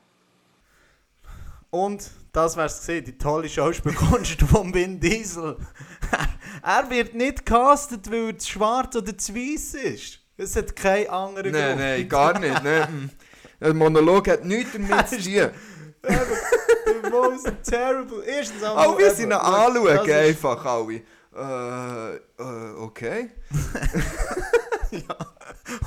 [1.72, 5.58] Und das wär's gesehen, die tolle Schauspielkunst von Vin Diesel.
[6.62, 10.20] Er wird nicht castet, weil es schwarz oder zu weiß ist.
[10.38, 11.66] Es hat keinen anderen Grund.
[11.66, 12.64] Nein, nein, gar nicht.
[12.64, 13.10] Ne?
[13.60, 15.52] Der Monolog hat nichts damit zu tun.
[16.04, 18.24] the most terrible.
[18.26, 18.88] Erstens einmal.
[18.88, 21.02] Auch wie sie ihn anschauen, einfach alle.
[21.36, 23.32] Äh, äh, okay.
[24.92, 25.18] ja.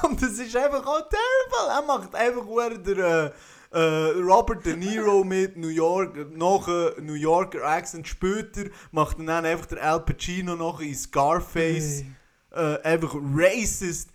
[0.02, 1.68] Und das ist einfach auch terrible.
[1.68, 3.24] Er macht einfach nur der.
[3.26, 3.30] Äh,
[3.70, 9.44] äh, Robert De Niro mit New York, noch ein New Yorker Accent später, macht dann
[9.44, 12.02] einfach der Al Pacino noch in Scarface.
[12.02, 12.06] Hey.
[12.52, 14.10] Äh, einfach racist,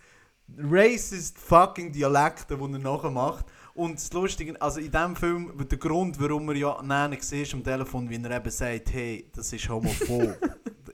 [0.58, 3.46] racist fucking Dialekte, die er nachher macht.
[3.74, 7.64] Und das Lustige, also in diesem Film, der Grund, warum er ja nennen siehst am
[7.64, 10.36] Telefon, wie er eben sagt, hey, das ist homophob,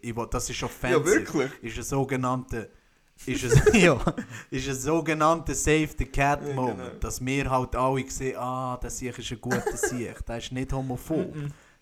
[0.31, 1.51] das ist offensive, ja, wirklich?
[1.63, 2.69] ist ein sogenannter
[3.27, 3.99] ist es, ja,
[4.51, 6.99] ist ein sogenannter Save the Cat Moment, ja, genau.
[7.01, 10.73] dass wir halt alle sehen, ah, der Sieg ist ein guter Sieg, der ist nicht
[10.73, 11.35] homophob.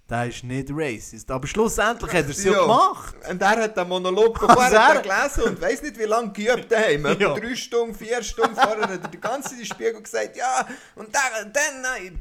[0.09, 1.29] Der ist nicht racist.
[1.33, 3.17] Aber schlussendlich hat er es ja, ja gemacht.
[3.29, 6.73] Und er hat den Monolog bekommen, also er gelesen und weiss nicht, wie lange geübt
[6.73, 7.21] haben.
[7.21, 7.35] Ja.
[7.35, 11.53] Drei Stunden, vier Stunden vorher hat er die ganze Zeit Spiegel gesagt, ja, und dann,
[11.53, 12.13] dann I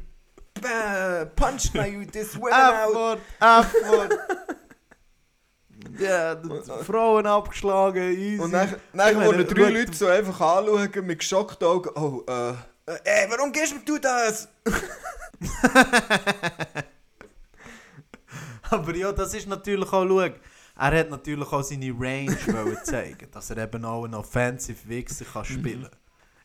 [0.64, 3.20] uh, punched my this woman out.
[3.40, 4.14] F-Wort,
[6.00, 6.42] Ja,
[6.84, 8.42] Frauen abgeschlagen, easy.
[8.42, 11.90] Und dann, dann wurden drei Leute so einfach anschauen mit geschockten Augen.
[11.96, 12.52] Oh, äh,
[12.88, 14.48] äh, warum gehst du das?
[18.70, 20.34] Aber ja, das ist natürlich auch, schau, er
[20.76, 22.38] hat natürlich auch seine Range
[22.84, 25.92] zeigen, dass er eben auch einen Offensive Wichser kann spielen kann.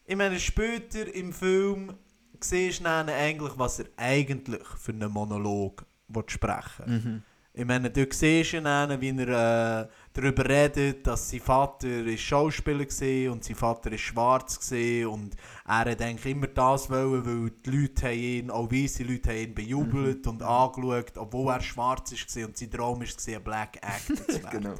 [0.06, 1.94] Ich meine, später im Film
[2.40, 5.84] siehst du eigentlich, was er eigentlich für einen Monolog
[6.26, 7.22] sprechen will.
[7.54, 7.60] Mhm.
[7.60, 12.86] Ich meine, du siehst ihn, wie er äh, darüber redet, dass sein Vater ist Schauspieler
[12.86, 15.36] war und sein Vater ist schwarz war und
[15.66, 19.38] er hat eigentlich immer das wollen, weil die Leute haben ihn, auch weisse Leute haben
[19.38, 24.16] ihn bejubelt und angeschaut, obwohl er schwarz war und sein Traum war, ein Black Actor
[24.16, 24.62] zu werden.
[24.62, 24.74] Genau.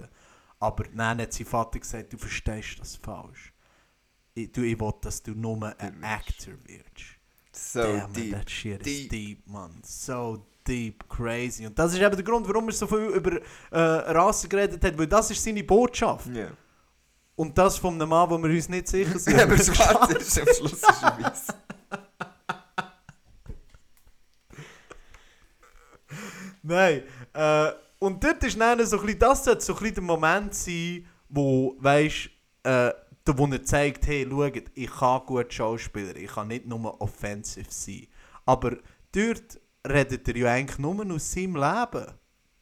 [0.61, 3.53] Aber dann hat sein Vater gesagt, du verstehst das falsch.
[4.35, 7.19] Ich, du, ich will, dass du nur ein Actor wirst.
[7.53, 8.33] So Damn, deep.
[8.33, 9.11] that shit is deep.
[9.11, 9.81] deep, man.
[9.83, 11.67] So deep, crazy.
[11.67, 14.99] Und das ist eben der Grund, warum er so viel über äh, Rassen geredet hat,
[14.99, 16.27] weil das ist seine Botschaft.
[16.35, 16.49] Ja.
[17.37, 19.41] Und das von einem Mann, wo wir uns nicht sicher sind.
[19.41, 21.47] Aber ob er schwarz ist am Schluss ist er weiss.
[26.63, 27.03] Nein.
[27.33, 30.55] Äh, und dort ist dann so ein bisschen, das sollte so ein bisschen der Moment
[30.55, 32.31] sein, wo, weißt
[32.65, 32.91] äh,
[33.27, 38.07] wo er zeigt, hey, schaut, ich kann gut Schauspieler, ich kann nicht nur offensive sein.
[38.45, 38.77] Aber
[39.13, 42.07] dort redet er ja eigentlich nur aus seinem Leben.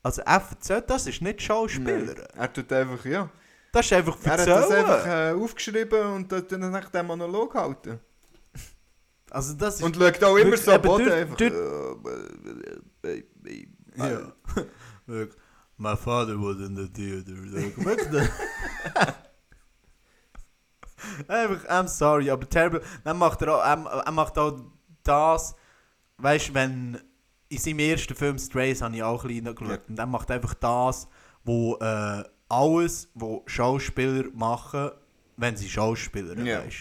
[0.02, 2.14] Also FZ, das ist nicht Schauspieler.
[2.34, 3.28] Er tut einfach, ja.
[3.72, 4.84] Das ist einfach Er hat das erzählen.
[4.86, 7.98] einfach äh, aufgeschrieben und tut dann nach dem Monolog halten.
[9.30, 9.82] Also das ist...
[9.82, 11.40] Und schaut auch immer so am eben Boden dort- einfach.
[13.04, 14.32] äh, äh, äh, Ja.
[15.06, 15.30] Look,
[15.76, 17.32] my father was in the theater.
[17.32, 17.76] Look.
[21.28, 22.82] Einfach, I'm sorry, aber terrible.
[23.04, 24.58] Dann macht er auch, er, er macht auch
[25.04, 25.54] das,
[26.18, 27.00] weißt du, wenn
[27.48, 29.70] in seinem ersten Film Strays habe ich auch ein bisschen geschaut.
[29.70, 29.88] Ja.
[29.88, 31.08] Und er macht einfach das,
[31.44, 34.90] wo äh, alles, wo Schauspieler machen,
[35.36, 36.64] wenn sie Schauspieler Ja.
[36.64, 36.76] weißt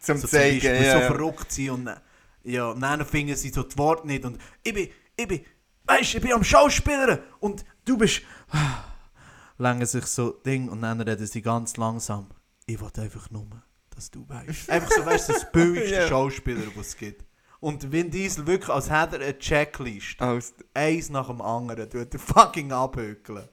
[0.00, 1.00] Zum so zeigen, zum Beispiel ja.
[1.00, 2.00] so verrückt sind und dann-
[2.42, 5.44] ja, und dann finden sie so die Worte nicht und ich bin, ich bin,
[5.84, 8.22] weißt, ich bin am Schauspielern und du bist,
[9.58, 12.28] lange sich so Ding und dann reden sie ganz langsam.
[12.66, 13.46] Ich will einfach nur,
[13.94, 14.70] dass du weißt.
[14.70, 16.08] Einfach so, weißt du, das billigste.
[16.08, 17.24] Schauspieler, was es gibt.
[17.60, 22.12] Und Vin Diesel wirklich, als hätte er eine Checklist Als, eins nach dem anderen tut
[22.14, 23.48] er fucking abhökeln.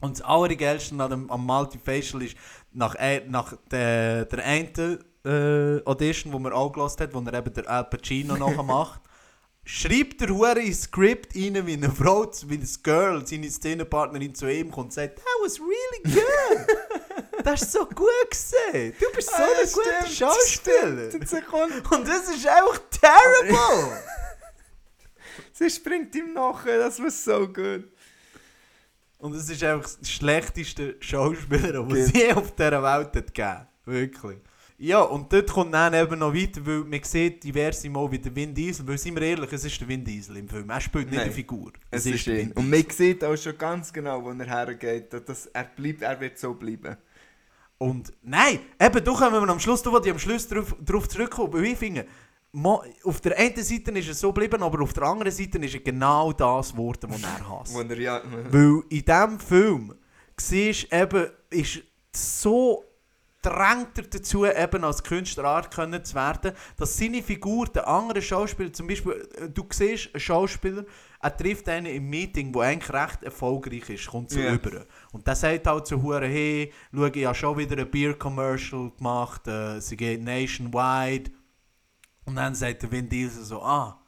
[0.00, 2.36] Und das Allergeilste an dem, am Multifacial ist,
[2.72, 7.34] nach, ein- nach der, der einen äh, Audition, wo man auch gelassen hat, wo er
[7.34, 9.00] eben der Al Pacino noch macht,
[9.64, 14.46] schreibt der Hure ins Skript rein, wie eine Frau, wie ein Girl, seine Szenenpartnerin zu
[14.46, 16.76] ihm kommt und sagt, that was really good.
[17.52, 18.94] das ist so gut gesehen.
[18.98, 21.08] Du bist so Ah, ein ja, guter stimmt, Schauspieler.
[21.10, 21.28] stimmt.
[21.28, 21.82] Sekunde.
[21.90, 23.98] Und das ist einfach terrible.
[25.52, 27.84] Sie springt ihm nachher, das war so gut.
[29.18, 31.92] Und es ist einfach das schlechteste Schauspieler, Gibt.
[31.98, 34.38] es je auf dieser Welt hat gegeben Wirklich.
[34.76, 38.34] Ja, und dort kommt dann eben noch weiter, weil man sieht diverse Mal wie der
[38.34, 40.68] Vin Diesel, weil sind wir ehrlich, es ist der Vin Diesel im Film.
[40.68, 41.72] Er spielt nicht Nein, eine Figur.
[41.90, 42.50] Es ist ihn.
[42.52, 46.38] Und man sieht auch schon ganz genau, wo er hergeht, dass er bleibt, er wird
[46.38, 46.96] so bleiben.
[47.78, 51.08] Und nein, eben, da kommen wir am Schluss, da wollte ich am Schluss darauf, darauf
[51.08, 52.06] zurückkommen, weil ich finde,
[53.02, 55.80] auf der einen Seite ist er so geblieben, aber auf der anderen Seite ist er
[55.80, 57.74] genau das geworden, was er hasst.
[58.52, 59.94] Weil in diesem Film
[60.36, 61.82] siehst du eben, ist
[62.14, 62.84] so
[63.44, 68.72] drängt er dazu, eben als Künstlerart können zu werden, dass seine Figur den anderen Schauspieler,
[68.72, 70.84] zum Beispiel, äh, du siehst einen Schauspieler,
[71.24, 74.52] er trifft einen im Meeting, der eigentlich recht erfolgreich ist, kommt zu Ja.
[74.52, 74.84] über.
[75.12, 79.46] Und der sagt halt zu Hure, hey, schau, ich habe schon wieder ein Beer-Commercial gemacht,
[79.48, 81.30] äh, sie geht nationwide.
[82.26, 84.00] Und dann sagt der Vin Diesel so, ah,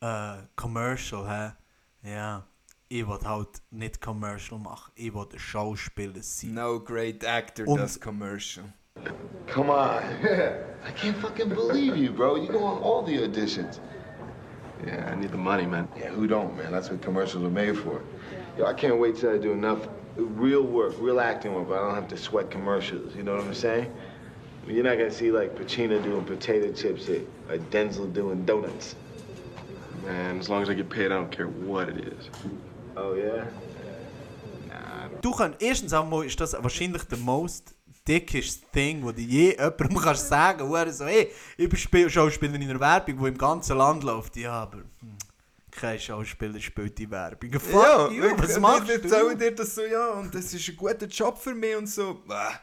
[0.00, 2.08] äh, Commercial, hä?
[2.08, 2.44] Ja,
[2.88, 6.54] ich will halt nicht Commercial machen, ich will ein Schauspieler sein.
[6.54, 8.64] No great actor Und- does commercial.
[9.52, 10.02] Come on.
[10.22, 12.36] I can't fucking believe you, bro.
[12.36, 13.80] You go on all the auditions.
[14.86, 15.88] Yeah, I need the money, man.
[15.96, 16.72] Yeah, who don't, man?
[16.72, 18.02] That's what commercials are made for.
[18.58, 21.86] Yo, I can't wait till I do enough real work, real acting work, but I
[21.86, 23.14] don't have to sweat commercials.
[23.16, 23.92] You know what I'm saying?
[24.62, 28.44] I mean, you're not gonna see like Pacino doing potato chips or, or Denzel doing
[28.44, 28.96] donuts.
[30.04, 32.28] Man, as long as I get paid, I don't care what it is.
[32.96, 33.44] Oh yeah.
[35.20, 37.74] Du kannst, erstens einmal ist das wahrscheinlich der most
[38.06, 40.98] dickest thing, wo du je jemandem kannst sagen kannst.
[40.98, 44.36] So, hey, ich bin Spiel Schauspieler in einer Werbung, die im ganzen Land läuft.
[44.36, 45.16] Ja, aber hm,
[45.70, 47.52] kein Schauspieler spielt die Werbung.
[47.52, 49.08] Fuck you, wirklich, was machst ich du?
[49.08, 52.22] erzähle dir das so, ja, und das ist ein guter Job für mich und so.
[52.28, 52.54] Äh,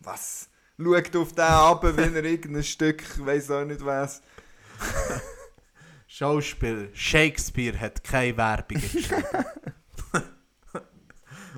[0.00, 0.48] was?
[0.80, 4.22] Schaut auf den ab, wenn er irgendein Stück, weiß auch nicht was.
[6.06, 9.22] Schauspieler, Shakespeare hat keine Werbung geschrieben.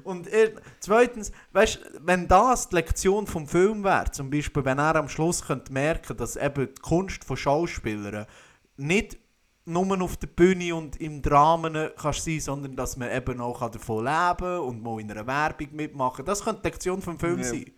[0.05, 4.97] Und er, zweitens, weißt, wenn das die Lektion vom Film wäre, zum Beispiel, wenn er
[4.97, 8.27] am Schluss könnte merken, dass eben die Kunst von Schauspielern
[8.77, 9.19] nicht
[9.67, 14.05] nur auf der Bühne und im Dramen kannst sein, sondern dass man eben auch davon
[14.05, 16.25] leben kann und mal in einer Werbung mitmachen.
[16.25, 17.45] Das könnte die Lektion vom Film Ja.
[17.45, 17.71] sein.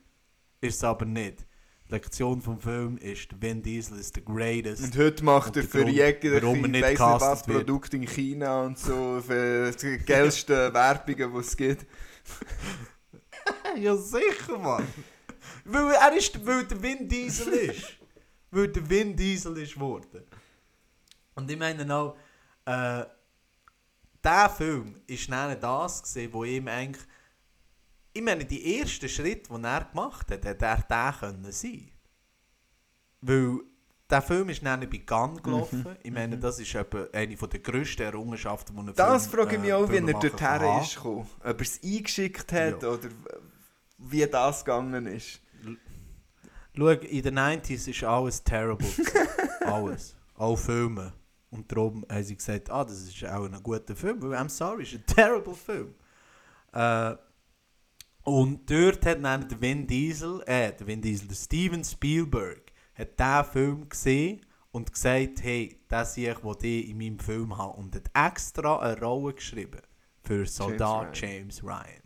[0.61, 1.45] Ist es aber nicht.
[1.93, 4.83] Lektion vom Film ist, Vin Diesel ist the greatest.
[4.83, 7.43] Und heute macht Und er für jegliche, nicht weiss nicht was.
[7.43, 11.87] Produkt in China und so, für die geilsten Werbungen, die es gibt.
[13.77, 14.87] ja, sicher, Mann.
[15.65, 17.99] weil er ist, weil der Vin Diesel ist.
[18.51, 20.25] weil der Vin Diesel ist geworden.
[21.35, 22.17] Und ich meine auch,
[22.65, 23.05] äh,
[24.25, 27.05] der Film ist dann das gewesen, wo ihm eigentlich,
[28.13, 31.91] ich meine, die ersten Schritte, die er gemacht hat, hätte er der können sein.
[33.21, 33.61] Weil
[34.11, 35.87] der Film ist dann bei Cannes gelaufen.
[36.03, 39.63] Ich meine, das ist eine der grössten Errungenschaften, die ein Das Film, frage ich äh,
[39.63, 41.27] mich auch, wie er dorthin ist gekommen.
[41.41, 42.89] Ob er es eingeschickt hat Ja.
[42.89, 43.09] oder
[43.99, 45.41] wie das gegangen ist.
[46.77, 48.89] Schau, in den 90s ist alles terrible.
[49.65, 50.17] alles.
[50.35, 51.13] Auch Filme.
[51.51, 54.23] Und darum haben sie gesagt, ah, das ist auch ein guter Film.
[54.23, 55.95] Weil, I'm sorry, es ist ein terrible Film.
[56.73, 57.15] Äh,
[58.25, 63.19] und dort hat dann der Vin Diesel, äh, der Vin Diesel, der Steven Spielberg, hat
[63.19, 67.77] diesen Film gesehen und gesagt, hey, das sehe ich, was ich in meinem Film habe.
[67.77, 69.81] Und hat extra eine Rolle geschrieben
[70.23, 72.03] für Soldat James Ryan.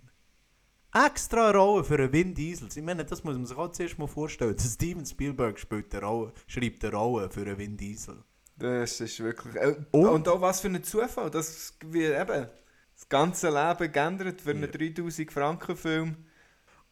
[0.95, 2.69] Extra eine Rolle für einen Vin Diesel.
[2.75, 4.57] Ich meine, das muss man sich auch zuerst mal vorstellen.
[4.57, 8.25] Der Steven Spielberg spielt eine Rolle, schreibt eine Rolle für einen Vin Diesel.
[8.57, 9.55] Das ist wirklich...
[9.57, 12.49] Äh, Und- und, auch was für ein Zufall, dass wie eben
[12.97, 14.69] das ganze Leben geändert für einen Ja.
[14.69, 16.17] 3000 Franken Film.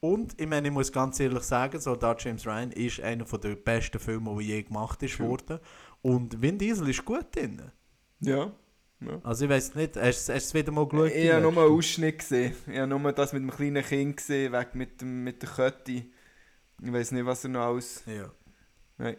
[0.01, 3.99] Und ich meine, ich muss ganz ehrlich sagen, Soldat James Ryan ist einer der besten
[3.99, 5.29] Filme, die je gemacht ist True.
[5.31, 5.61] worden.
[6.03, 7.73] Und Vin Diesel ist gut drin.
[8.21, 8.53] Ja.
[9.01, 9.21] ja.
[9.23, 11.11] Also ich weiß nicht, hast, hast du es wieder mal geschaut?
[11.11, 12.55] Ich habe nur einen Ausschnitt gesehen.
[12.67, 15.93] Ich habe nur das mit dem kleinen Kind gesehen, weg mit, dem, mit der Kette.
[16.83, 18.03] Ich weiß nicht, was er noch alles...
[18.05, 18.31] Ja.
[18.99, 19.17] Nein.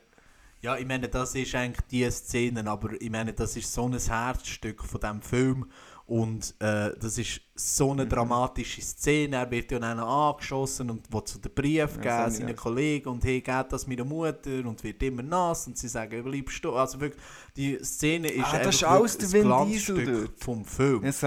[0.62, 3.98] Ja, ich meine, das ist eigentlich die Szene, aber ich meine, das ist so ein
[3.98, 5.72] Herzstück von diesem Film
[6.08, 8.00] und äh, das ist so Mhm.
[8.02, 9.38] eine dramatische Szene.
[9.38, 12.56] Er wird ja dann angeschossen und will zu den Brief Ja, geben, seinen.
[12.56, 16.64] Kollegen und hey, geht das meiner Mutter und wird immer nass und sie sagen, bleibst
[16.64, 16.74] du.
[16.74, 17.24] Also wirklich,
[17.56, 20.44] die Szene ist Ah, das einfach ist alles der das Vin Diesel Glanzstück dort.
[20.44, 21.02] vom Film.
[21.04, 21.24] Das ist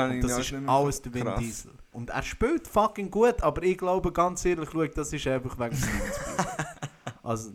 [0.66, 1.28] alles der Vin.
[1.40, 1.72] Diesel.
[1.92, 5.76] Und er spielt fucking gut, aber ich glaube ganz ehrlich, schau, das ist einfach wegen
[5.76, 6.78] Spielberg.
[7.22, 7.50] Also,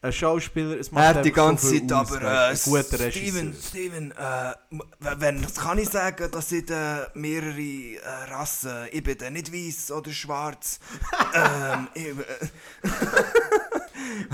[0.00, 2.58] ein Schauspieler, es macht Er hat die so ganze viel Zeit aus, aber äh, ein
[2.64, 3.10] guter Regisseur.
[3.10, 4.54] Steven, Steven, äh,
[5.18, 8.86] wenn, das kann ich sagen, das sind äh, mehrere äh, Rassen.
[8.92, 10.78] Ich bin dann nicht weiß oder schwarz.
[11.34, 12.14] ähm, ich, äh,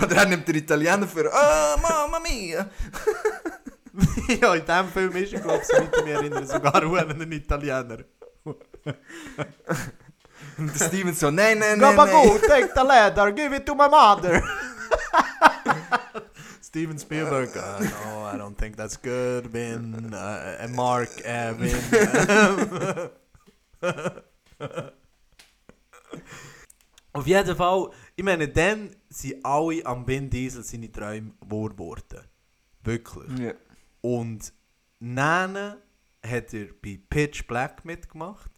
[0.04, 2.68] oder er nimmt den Italiener für «Ah, Mamma mia!»
[4.40, 7.98] ja, in diesem Film ist er, glaube ich, soweit ich mich erinnere, sogar ein Italiener.
[10.58, 13.88] Und Steven so «Nein, nein, nein, Gabagool, nein!» take the leather, give it to my
[13.88, 14.42] mother.
[16.74, 19.46] Steven Spielberg, uh, no, I don't think that's good.
[19.46, 21.54] Vin, uh, Mark, uh.
[27.12, 32.24] Auf jeden Fall, ich meine, dann sind alle am Vin Diesel seine Träume wahr geworden.
[32.82, 33.38] Wirklich.
[33.38, 33.52] Ja.
[34.00, 34.52] Und
[34.98, 35.76] dann
[36.26, 38.50] hat er bei Pitch Black mitgemacht.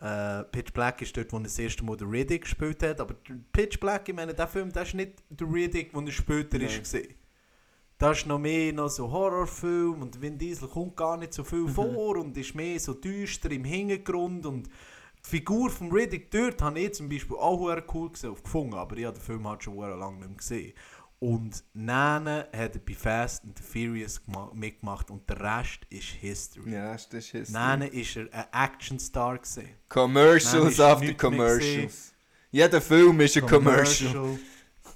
[0.00, 3.00] Äh, Pitch Black ist dort, wo er das erste Mal den Riddick gespielt hat.
[3.00, 3.16] Aber
[3.52, 6.68] Pitch Black, ich meine, der Film, das ist nicht der Riddick, den er später Nein.
[6.68, 7.17] ist gesehen.
[7.98, 11.46] Das ist noch mehr noch so Horrorfilm und Vin Diesel kommt gar nicht so Mhm.
[11.46, 14.68] viel vor und ist mehr so düster im Hintergrund und
[15.24, 18.96] die Figur von Riddick dort habe ich zum Beispiel auch sehr cool gesehen, gefunden, aber
[18.96, 20.72] ich habe den Film halt schon sehr lange nicht mehr gesehen.
[21.20, 26.04] Und dann hat er bei Fast and the Furious gema- mitgemacht und der Rest ist
[26.20, 26.70] History.
[26.72, 27.52] Ja, das ist History.
[27.52, 29.38] Dann war er ein Actionstar.
[29.38, 29.68] gewesen.
[29.88, 32.14] Commercials after Commercials.
[32.52, 34.38] Jeder Film ist ein Commercial.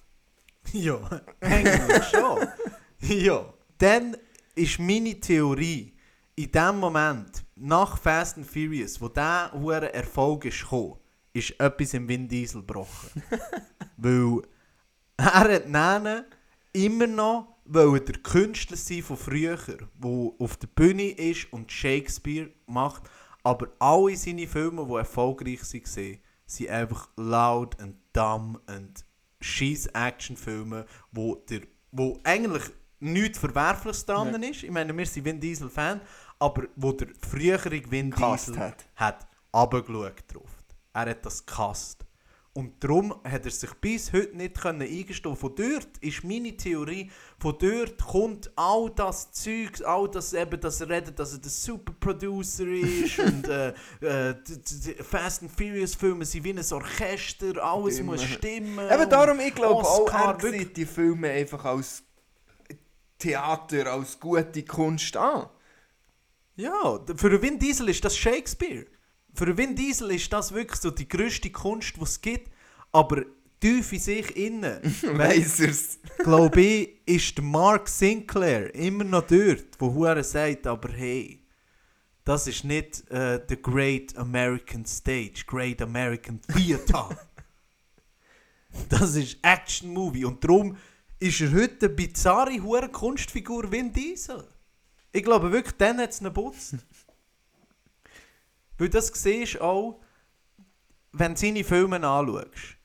[0.73, 1.01] ja,
[1.41, 2.39] eigentlich schon.
[3.09, 3.53] ja.
[3.79, 4.17] Dann
[4.55, 5.93] ist meine Theorie,
[6.37, 10.97] in dem Moment, nach Fast and Furious, wo dieser hohe Erfolg ist gekommen,
[11.33, 13.23] ist etwas im Vin Diesel gebrochen.
[13.97, 14.43] Weil
[15.17, 16.25] er hat dann
[16.73, 22.51] immer noch wollte der Künstler sein von früher, der auf der Bühne ist und Shakespeare
[22.67, 23.09] macht,
[23.43, 29.05] aber alle seine Filme, die erfolgreich waren, sind einfach laut und dumm und
[29.41, 32.65] scheiß Actionfilme, wo, der, wo eigentlich
[33.03, 34.63] nichts Verwerfliches dran ist.
[34.63, 36.01] Ich meine, wir sind Vin Diesel-Fan,
[36.39, 38.87] aber wo der frühere Vin Diesel hat.
[38.97, 40.51] hat runtergeschaut drauf.
[40.95, 42.05] Er hat das gehasst.
[42.55, 47.11] Und darum hat er sich bis heute nicht können eingestehen Von dort ist meine Theorie,
[47.39, 51.51] von dort kommt all das Zeug, all das eben, dass er redet, dass er der
[51.51, 53.69] Superproducer ist und äh,
[54.03, 58.11] äh, die, Fast and Furious Filme sind wie ein Orchester, alles Stimmen.
[58.11, 58.91] muss stimmen.
[58.91, 62.05] Eben darum, ich glaube auch, er sieht die Filme einfach als
[63.23, 65.49] Theater, als gute Kunst an.
[66.57, 68.87] Ja, für Vin Diesel ist das Shakespeare.
[69.35, 72.51] Für Vin Diesel ist das wirklich so die grösste Kunst, die es gibt.
[72.91, 73.23] Aber
[73.61, 74.81] tief in sich innen,
[75.17, 75.99] Weiss er's.
[76.19, 81.43] glaube ich, ist Mark Sinclair immer noch dort, wo er sagt, aber hey,
[82.25, 87.17] das ist nicht äh, the Great American Stage, Great American Theater.
[88.89, 90.77] das ist Action Movie und darum
[91.23, 94.45] ist er heute eine bizarre hure Kunstfigur Vin Diesel.
[95.13, 96.75] Ich glaube wirklich, dann hat es ihn geputzt.
[98.79, 100.01] Weil das siehst auch,
[101.13, 102.77] wenn du seine Filme anschaust.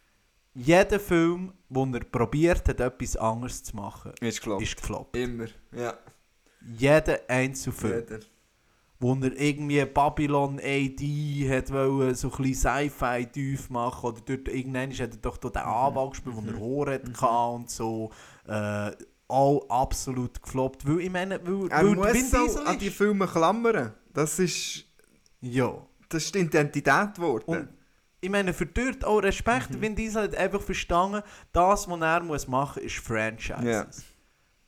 [0.53, 4.63] Jeder Film, wo er probiert hat, etwas anderes zu machen, Ist gefloppt.
[4.63, 5.15] ist gefloppt.
[5.17, 5.97] Immer, ja.
[6.61, 7.93] Jeder einzelne Film.
[8.09, 8.19] Jeder.
[8.99, 14.91] Wo er irgendwie Babylon AD hat wollen, so ein Sci-Fi tief machen oder dort irgendwann
[14.91, 15.57] hat er doch den Mhm.
[15.57, 18.09] Anwalt gespielt, wo er Horror hatte und so.
[18.47, 18.91] Äh,
[19.29, 20.87] all absolut gefloppt.
[20.87, 22.89] Weil ich meine, weil, Er weil muss so an die.
[22.89, 23.93] Filme klammern.
[24.13, 24.85] Das ist,
[25.41, 25.75] Ja.
[26.09, 27.43] das ist die Identität geworden.
[27.45, 27.69] Und
[28.19, 29.71] ich meine, für dort auch Respekt.
[29.75, 29.81] Mhm.
[29.81, 31.21] Vin Diesel hat einfach verstanden,
[31.53, 33.63] das, was er muss machen muss, ist Franchises.
[33.63, 33.85] Ja.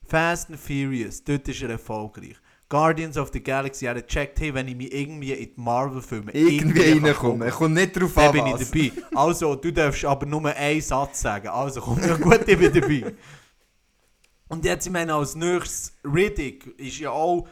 [0.06, 2.36] Fast and Furious, dort ist er erfolgreich.
[2.70, 6.92] Guardians of the Galaxy, hat gecheckt, hey, wenn ich mich irgendwie in die Marvel-Filme Irgendwie
[6.92, 7.48] kann reinkommen.
[7.48, 8.70] Ich komme nicht drauf dann an, bin ich was.
[8.70, 8.92] dabei.
[9.14, 11.48] Also, du darfst aber nur einen Satz sagen.
[11.48, 13.12] Also, komm, ja gut, ich bin dabei.
[14.48, 17.46] Und jetzt, ich meine, als nächstes, Riddick ist ja auch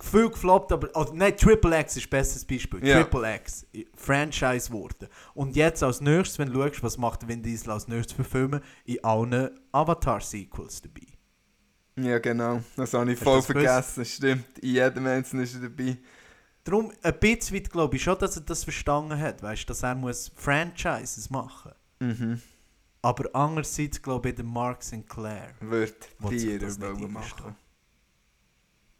[0.00, 2.86] viel gefloppt, aber, oder, nein, Triple X ist ein besseres Beispiel.
[2.86, 3.02] Ja.
[3.02, 3.66] Triple X,
[3.96, 5.08] Franchise wurde.
[5.34, 8.60] Und jetzt als nächstes, wenn du schaust, was macht Vin Diesel als nächstes für Filme,
[8.84, 11.17] in allen Avatar-Sequels dabei.
[12.00, 12.62] Ja, genau.
[12.76, 13.66] Das habe ich Hast voll das gewusst?
[13.66, 14.04] vergessen.
[14.04, 14.58] Stimmt.
[14.58, 15.96] In jedem Einzelnen ist er dabei.
[16.64, 19.94] Darum, ein bisschen weit glaube ich schon, dass er das verstanden hat, weißt, dass er
[19.94, 22.40] muss Franchises machen Mhm.
[23.02, 25.50] Aber andererseits glaube ich, der Mark Sinclair.
[25.60, 27.56] Wird nicht wollen machen.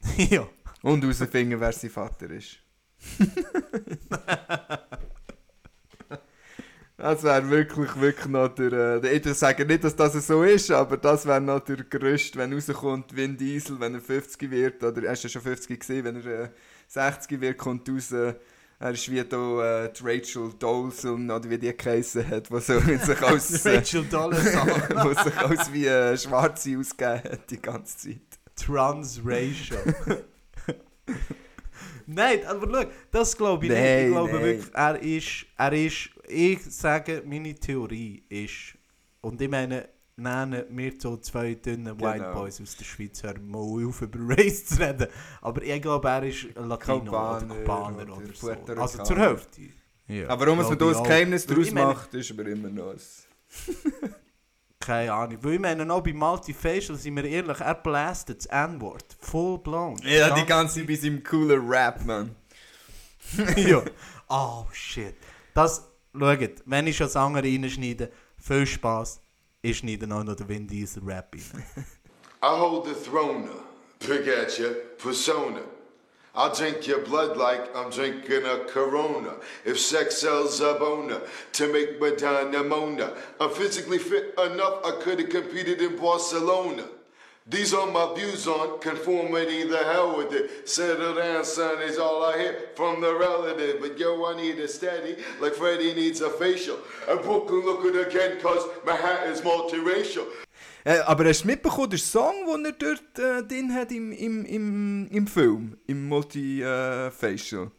[0.17, 0.49] ja.
[0.83, 2.59] Und herausfinden, wer sein Vater ist.
[7.01, 9.03] Das wäre wirklich, wirklich noch der.
[9.05, 12.53] Äh, ich sage nicht, dass das so ist, aber das wäre noch der Gerüst, wenn
[12.53, 16.17] rauskommt, Vin Diesel, wenn er 50 wird, oder er ist ja schon 50 gesehen, wenn
[16.17, 16.49] er äh,
[16.89, 18.11] 60 wird, kommt raus.
[18.81, 22.81] Er ist wie da äh, die Rachel Dolson, oder wie die geheissen hat, die so
[22.81, 24.67] sich als, äh, Rachel Dolezal.
[25.05, 28.21] wo sich als wie äh, Schwarze ausgegeben hat die ganze Zeit.
[28.57, 29.95] Transracial.
[32.07, 33.81] Nein, aber schau, das glaube ich nicht.
[33.81, 34.43] Nein, Ich glaube nein.
[34.43, 38.77] wirklich, er ist, er ist, ich sage, meine Theorie ist,
[39.21, 42.35] und ich meine, nennen wir so zwei dünne White Genau.
[42.35, 45.09] Boys aus der Schweiz, hören mal auf über Race zu reden,
[45.41, 48.47] aber ich glaube, er ist ein Latino Kubaner oder Kubaner oder oder, so.
[48.47, 49.19] Puerto Also zur.
[49.19, 49.63] Hälfte.
[50.09, 51.05] Ja, Aber warum man glaube da ein.
[51.05, 52.99] Geheimnis daraus macht, ist aber immer noch ein...
[54.81, 55.39] Keine Ahnung.
[55.43, 59.17] Weil ich meine, auch bei Multifacial, sind wir ehrlich, er blastet das N-Wort.
[59.21, 59.99] Full blown.
[60.03, 62.35] Ja, die ganze bei seinem coolen Rap, man.
[63.57, 63.83] ja.
[64.29, 65.15] Oh shit.
[65.53, 69.21] Das, schaut, wenn ich schon andere reinschneide, viel Spaß.
[69.63, 71.65] Ich schneide noch den Diesel Rap rein.
[72.43, 73.49] I hold the throne,
[73.99, 75.63] pick at your persona.
[76.35, 79.35] I'll drink your blood like I'm drinking a Corona.
[79.65, 81.21] If sex sells a boner
[81.55, 86.85] to make Madonna Mona, I'm physically fit enough, I could have competed in Barcelona.
[87.51, 90.69] These are my views on conformity, the hell with it.
[90.69, 93.81] Settle down, son, is all I hear from the relative.
[93.81, 96.77] But yo, I need a steady, like Freddie needs a facial.
[97.09, 100.27] And Brooklyn look it again, cause Manhattan's multiracial.
[100.85, 104.45] Äh, aber hast du mitbekommen, der Song, den er dort äh, drin hat im, im,
[104.45, 107.71] im, im Film, im Multi-Facial?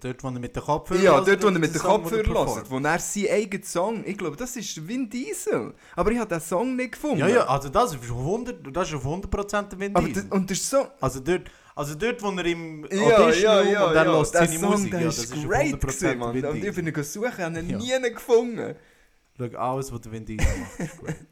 [0.00, 2.08] Dort, wo er mit den Kopfhörern ja, dort, wo er mit der den Song, wo
[2.08, 5.74] er Kopfhörern hört, wo er seinen eigenen Song, ich glaube, das ist Vin Diesel.
[5.94, 7.18] Aber ich habe den Song nicht gefunden.
[7.18, 10.24] Ja, ja, also das ist auf 100%, das ist auf 100% der Vin Aber Diesel.
[10.24, 10.86] das, und das ist so...
[11.00, 11.42] Also dort,
[11.76, 14.12] also dort, wo er im Ja, Audition ja, Room ja, und er ja.
[14.12, 16.44] Der seine Song, Musik, der ja, das ist great 100% gewesen, Mann.
[16.44, 17.78] Und ich bin gesucht, ich habe ihn Ja.
[18.00, 18.74] nie gefunden.
[19.38, 21.26] Schau, alles, was der Vin Diesel macht, ist great.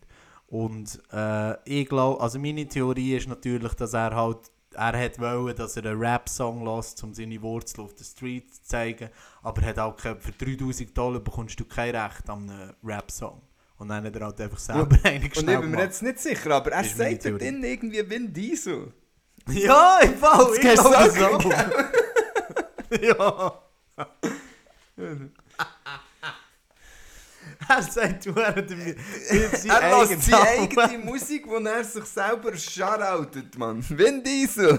[0.47, 4.39] Und äh, ich glaube, also meine Theorie ist natürlich, dass er halt,
[4.75, 8.63] er hat wollen, dass er einen Rap-Song lässt, um seine Wurzeln auf der Street zu
[8.63, 9.11] zeigen,
[9.43, 13.41] aber er hat auch kein, für 3000 Dollar bekommst du kein Recht an einem Rap-Song.
[13.77, 16.51] Und dann hat er halt einfach selber einen Und ich bin mir jetzt nicht sicher,
[16.53, 18.93] aber er Ist sagt dort drin irgendwie Vin Diesel.
[19.49, 21.45] Ja, im Fall, ich glaube auch.
[23.03, 23.61] ja.
[27.69, 28.95] er sagt, du er seine
[30.11, 33.83] lässt seine eigene Musik, wo er sich selber shoutoutet, Mann.
[33.89, 34.79] Vin Diesel.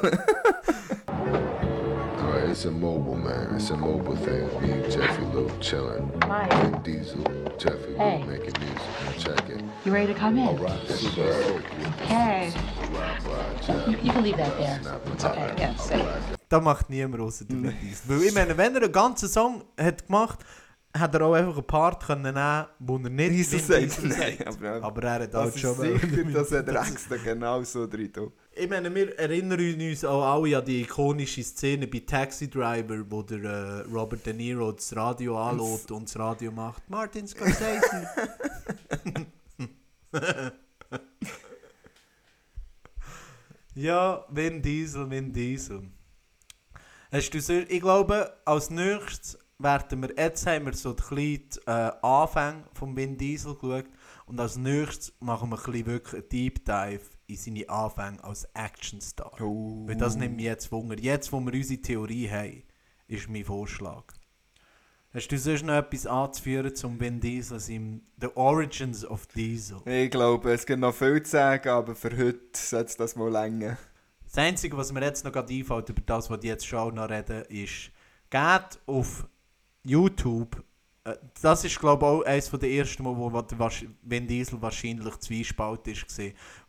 [1.08, 3.56] Alright, it's a mobile, man.
[3.56, 4.48] It's a mobile thing.
[4.62, 6.12] Me and Jeffrey Lou chilling.
[6.28, 7.24] Mike, Vin Diesel,
[7.58, 8.24] Jeffrey Lou Hey.
[8.24, 9.20] making music.
[9.20, 9.64] Check it.
[9.86, 10.48] you ready to come in?
[10.48, 11.62] Alright, super.
[12.06, 12.52] Hey.
[13.88, 14.80] You, can leave that there.
[15.14, 15.54] It's okay.
[15.58, 16.06] Yeah, safe.
[16.50, 18.10] Da macht niemand der Vin Diesel.
[18.10, 20.40] Weil ich meine, wenn er einen ganzen Song hat gemacht,
[20.98, 24.38] hätte er auch einfach einen Part können nehmen wo er nicht Diesel Vin sagt, nein,
[24.48, 28.12] aber, Aber er hat auch schon sicher, dass er Das- extra genau so drin.
[28.58, 33.22] Ich meine, wir erinnern uns auch alle an die ikonische Szene bei Taxi Driver, wo
[33.22, 38.08] der äh, Robert De Niro das Radio anlässt und das Radio macht Martin Scorsese.
[43.76, 45.84] ja, Vin Diesel, Vin Diesel.
[47.12, 51.50] Hast du so, ich glaube, als nächstes werden wir, jetzt haben wir so die kleinen
[51.66, 53.86] äh, Anfänge von Vin Diesel geschaut
[54.26, 58.48] und als nächstes machen wir ein bisschen wirklich einen Deep Dive in seine Anfänge als
[58.54, 59.40] Actionstar.
[59.42, 59.88] Oh.
[59.88, 61.00] Weil das nimmt mich jetzt Wunder.
[61.00, 62.64] Jetzt, wo wir unsere Theorie haben,
[63.08, 64.04] ist mein Vorschlag.
[65.14, 69.78] Hast du sonst noch etwas anzuführen zum Vin Diesel, seinem The Origins of Diesel?
[69.86, 73.32] Ich glaube, es gibt noch viel zu sagen, aber für heute sollte es das mal
[73.32, 73.78] länger.
[74.26, 77.46] Das Einzige, was mir jetzt noch einfällt, über das, was ich jetzt schon noch reden,
[77.46, 77.92] ist,
[78.30, 79.26] geht auf
[79.86, 80.64] YouTube.
[81.04, 83.32] äh, Das ist, glaube ich, auch eines der ersten Mal, wo
[84.02, 86.06] Vin Diesel wahrscheinlich zwiespalt ist.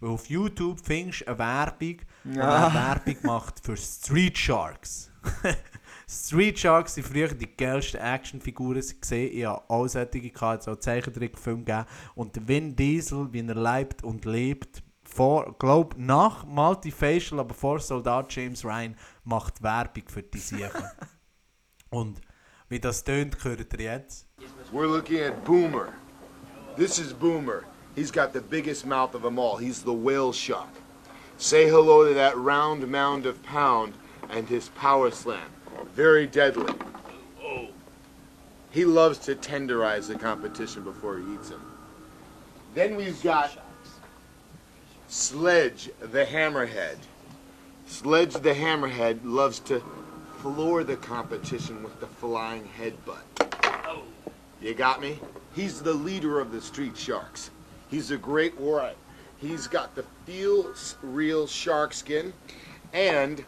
[0.00, 1.96] Weil auf YouTube findest du eine Werbung,
[2.38, 2.66] Ah.
[2.66, 5.10] eine Werbung macht für Street Sharks.
[6.08, 9.30] Street Sharks sind früher die geilsten Actionfiguren gesehen.
[9.32, 11.86] Ich habe auch solche gehabt, auch Zeichentrickfilme gegeben.
[12.14, 18.32] Und Vin Diesel, wie er lebt und lebt, vor, glaub, nach Multifacial, aber vor Soldat
[18.34, 20.84] James Ryan, macht Werbung für die Sachen.
[21.90, 22.20] und
[22.68, 24.26] wie das tönt, hört ihr jetzt.
[24.72, 25.94] We're looking at Boomer.
[26.76, 27.64] This is Boomer.
[27.94, 29.56] He's got the biggest mouth of them all.
[29.56, 30.68] He's the whale shark.
[31.38, 33.94] Say hello to that round mound of pound
[34.30, 35.48] and his power slam.
[35.94, 36.72] Very deadly.
[38.70, 41.62] He loves to tenderize the competition before he eats him.
[42.74, 43.50] Then we've got
[45.08, 46.96] Sledge the Hammerhead.
[47.86, 49.82] Sledge the Hammerhead loves to
[50.54, 53.24] floor the competition with the flying headbutt.
[54.60, 55.18] You got me?
[55.56, 57.50] He's the leader of the Street Sharks.
[57.90, 58.94] He's a great warrior.
[59.38, 60.72] He's got the feel
[61.02, 62.32] real shark skin,
[62.92, 63.44] and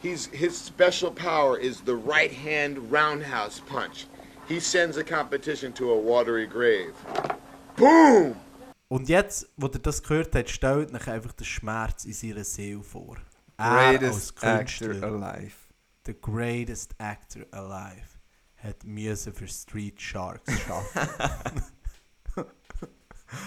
[0.00, 4.06] he's his special power is the right hand roundhouse punch.
[4.48, 6.94] He sends a competition to a watery grave.
[7.76, 8.36] Boom!
[8.88, 12.82] Und jetzt, wo ihr das gehört habt, stellt euch einfach den Schmerz in seiner Seele
[12.82, 13.18] vor.
[13.58, 15.61] Er Greatest actor alive.
[16.06, 18.06] The greatest actor alive,
[18.56, 21.62] hat müssen für Street Sharks arbeiten.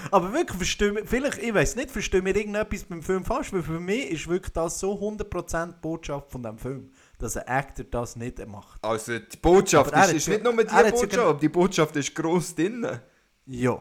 [0.09, 3.79] Aber wirklich, verstehe vielleicht, ich weiß nicht, verstehe mir irgendetwas beim Film falsch, weil für
[3.79, 8.43] mich ist wirklich das so 100% Botschaft von dem Film, dass ein Actor das nicht
[8.47, 8.83] macht.
[8.83, 12.15] Also die Botschaft ist, ist ja- nicht nur die Botschaft, genau- aber die Botschaft ist
[12.15, 12.99] gross drin.
[13.45, 13.79] Ja.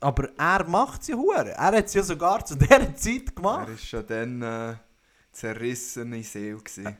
[0.00, 1.50] Aber er macht sie hure.
[1.52, 3.66] Er hat sie ja sogar zu dieser Zeit gemacht.
[3.68, 4.74] Er war schon dann äh,
[5.32, 6.58] zerrissene Seele.
[6.58, 6.96] Gewesen.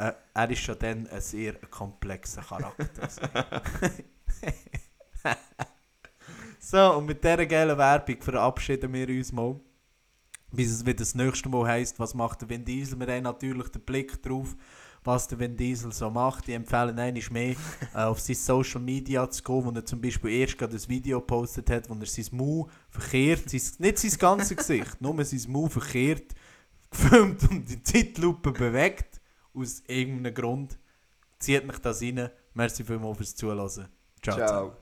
[0.00, 3.08] Äh, er ist schon dann ein sehr komplexer Charakter.
[6.58, 9.60] so, und mit dieser geilen Werbung verabschieden wir uns mal.
[10.52, 12.98] Bis es wieder das nächste Mal heisst, was macht der Vin Diesel.
[12.98, 14.56] Wir haben natürlich den Blick drauf,
[15.04, 16.48] was der Vin Diesel so macht.
[16.48, 17.54] Ich empfehle einmal mehr,
[17.94, 21.20] äh, auf sein Social Media zu gehen, wo er zum Beispiel erst gerade ein Video
[21.20, 25.68] gepostet hat, wo er sein Mau verkehrt, sein, nicht sein ganzes Gesicht, nur sein Mau
[25.68, 26.34] verkehrt,
[26.90, 29.19] gefilmt und die Zeitlupe bewegt.
[29.54, 30.78] Aus irgendeinem Grund.
[31.38, 32.30] Zieht mich das rein.
[32.54, 33.88] Merci vielmals fürs Zuhören.
[34.22, 34.36] Ciao.
[34.36, 34.76] Ciao.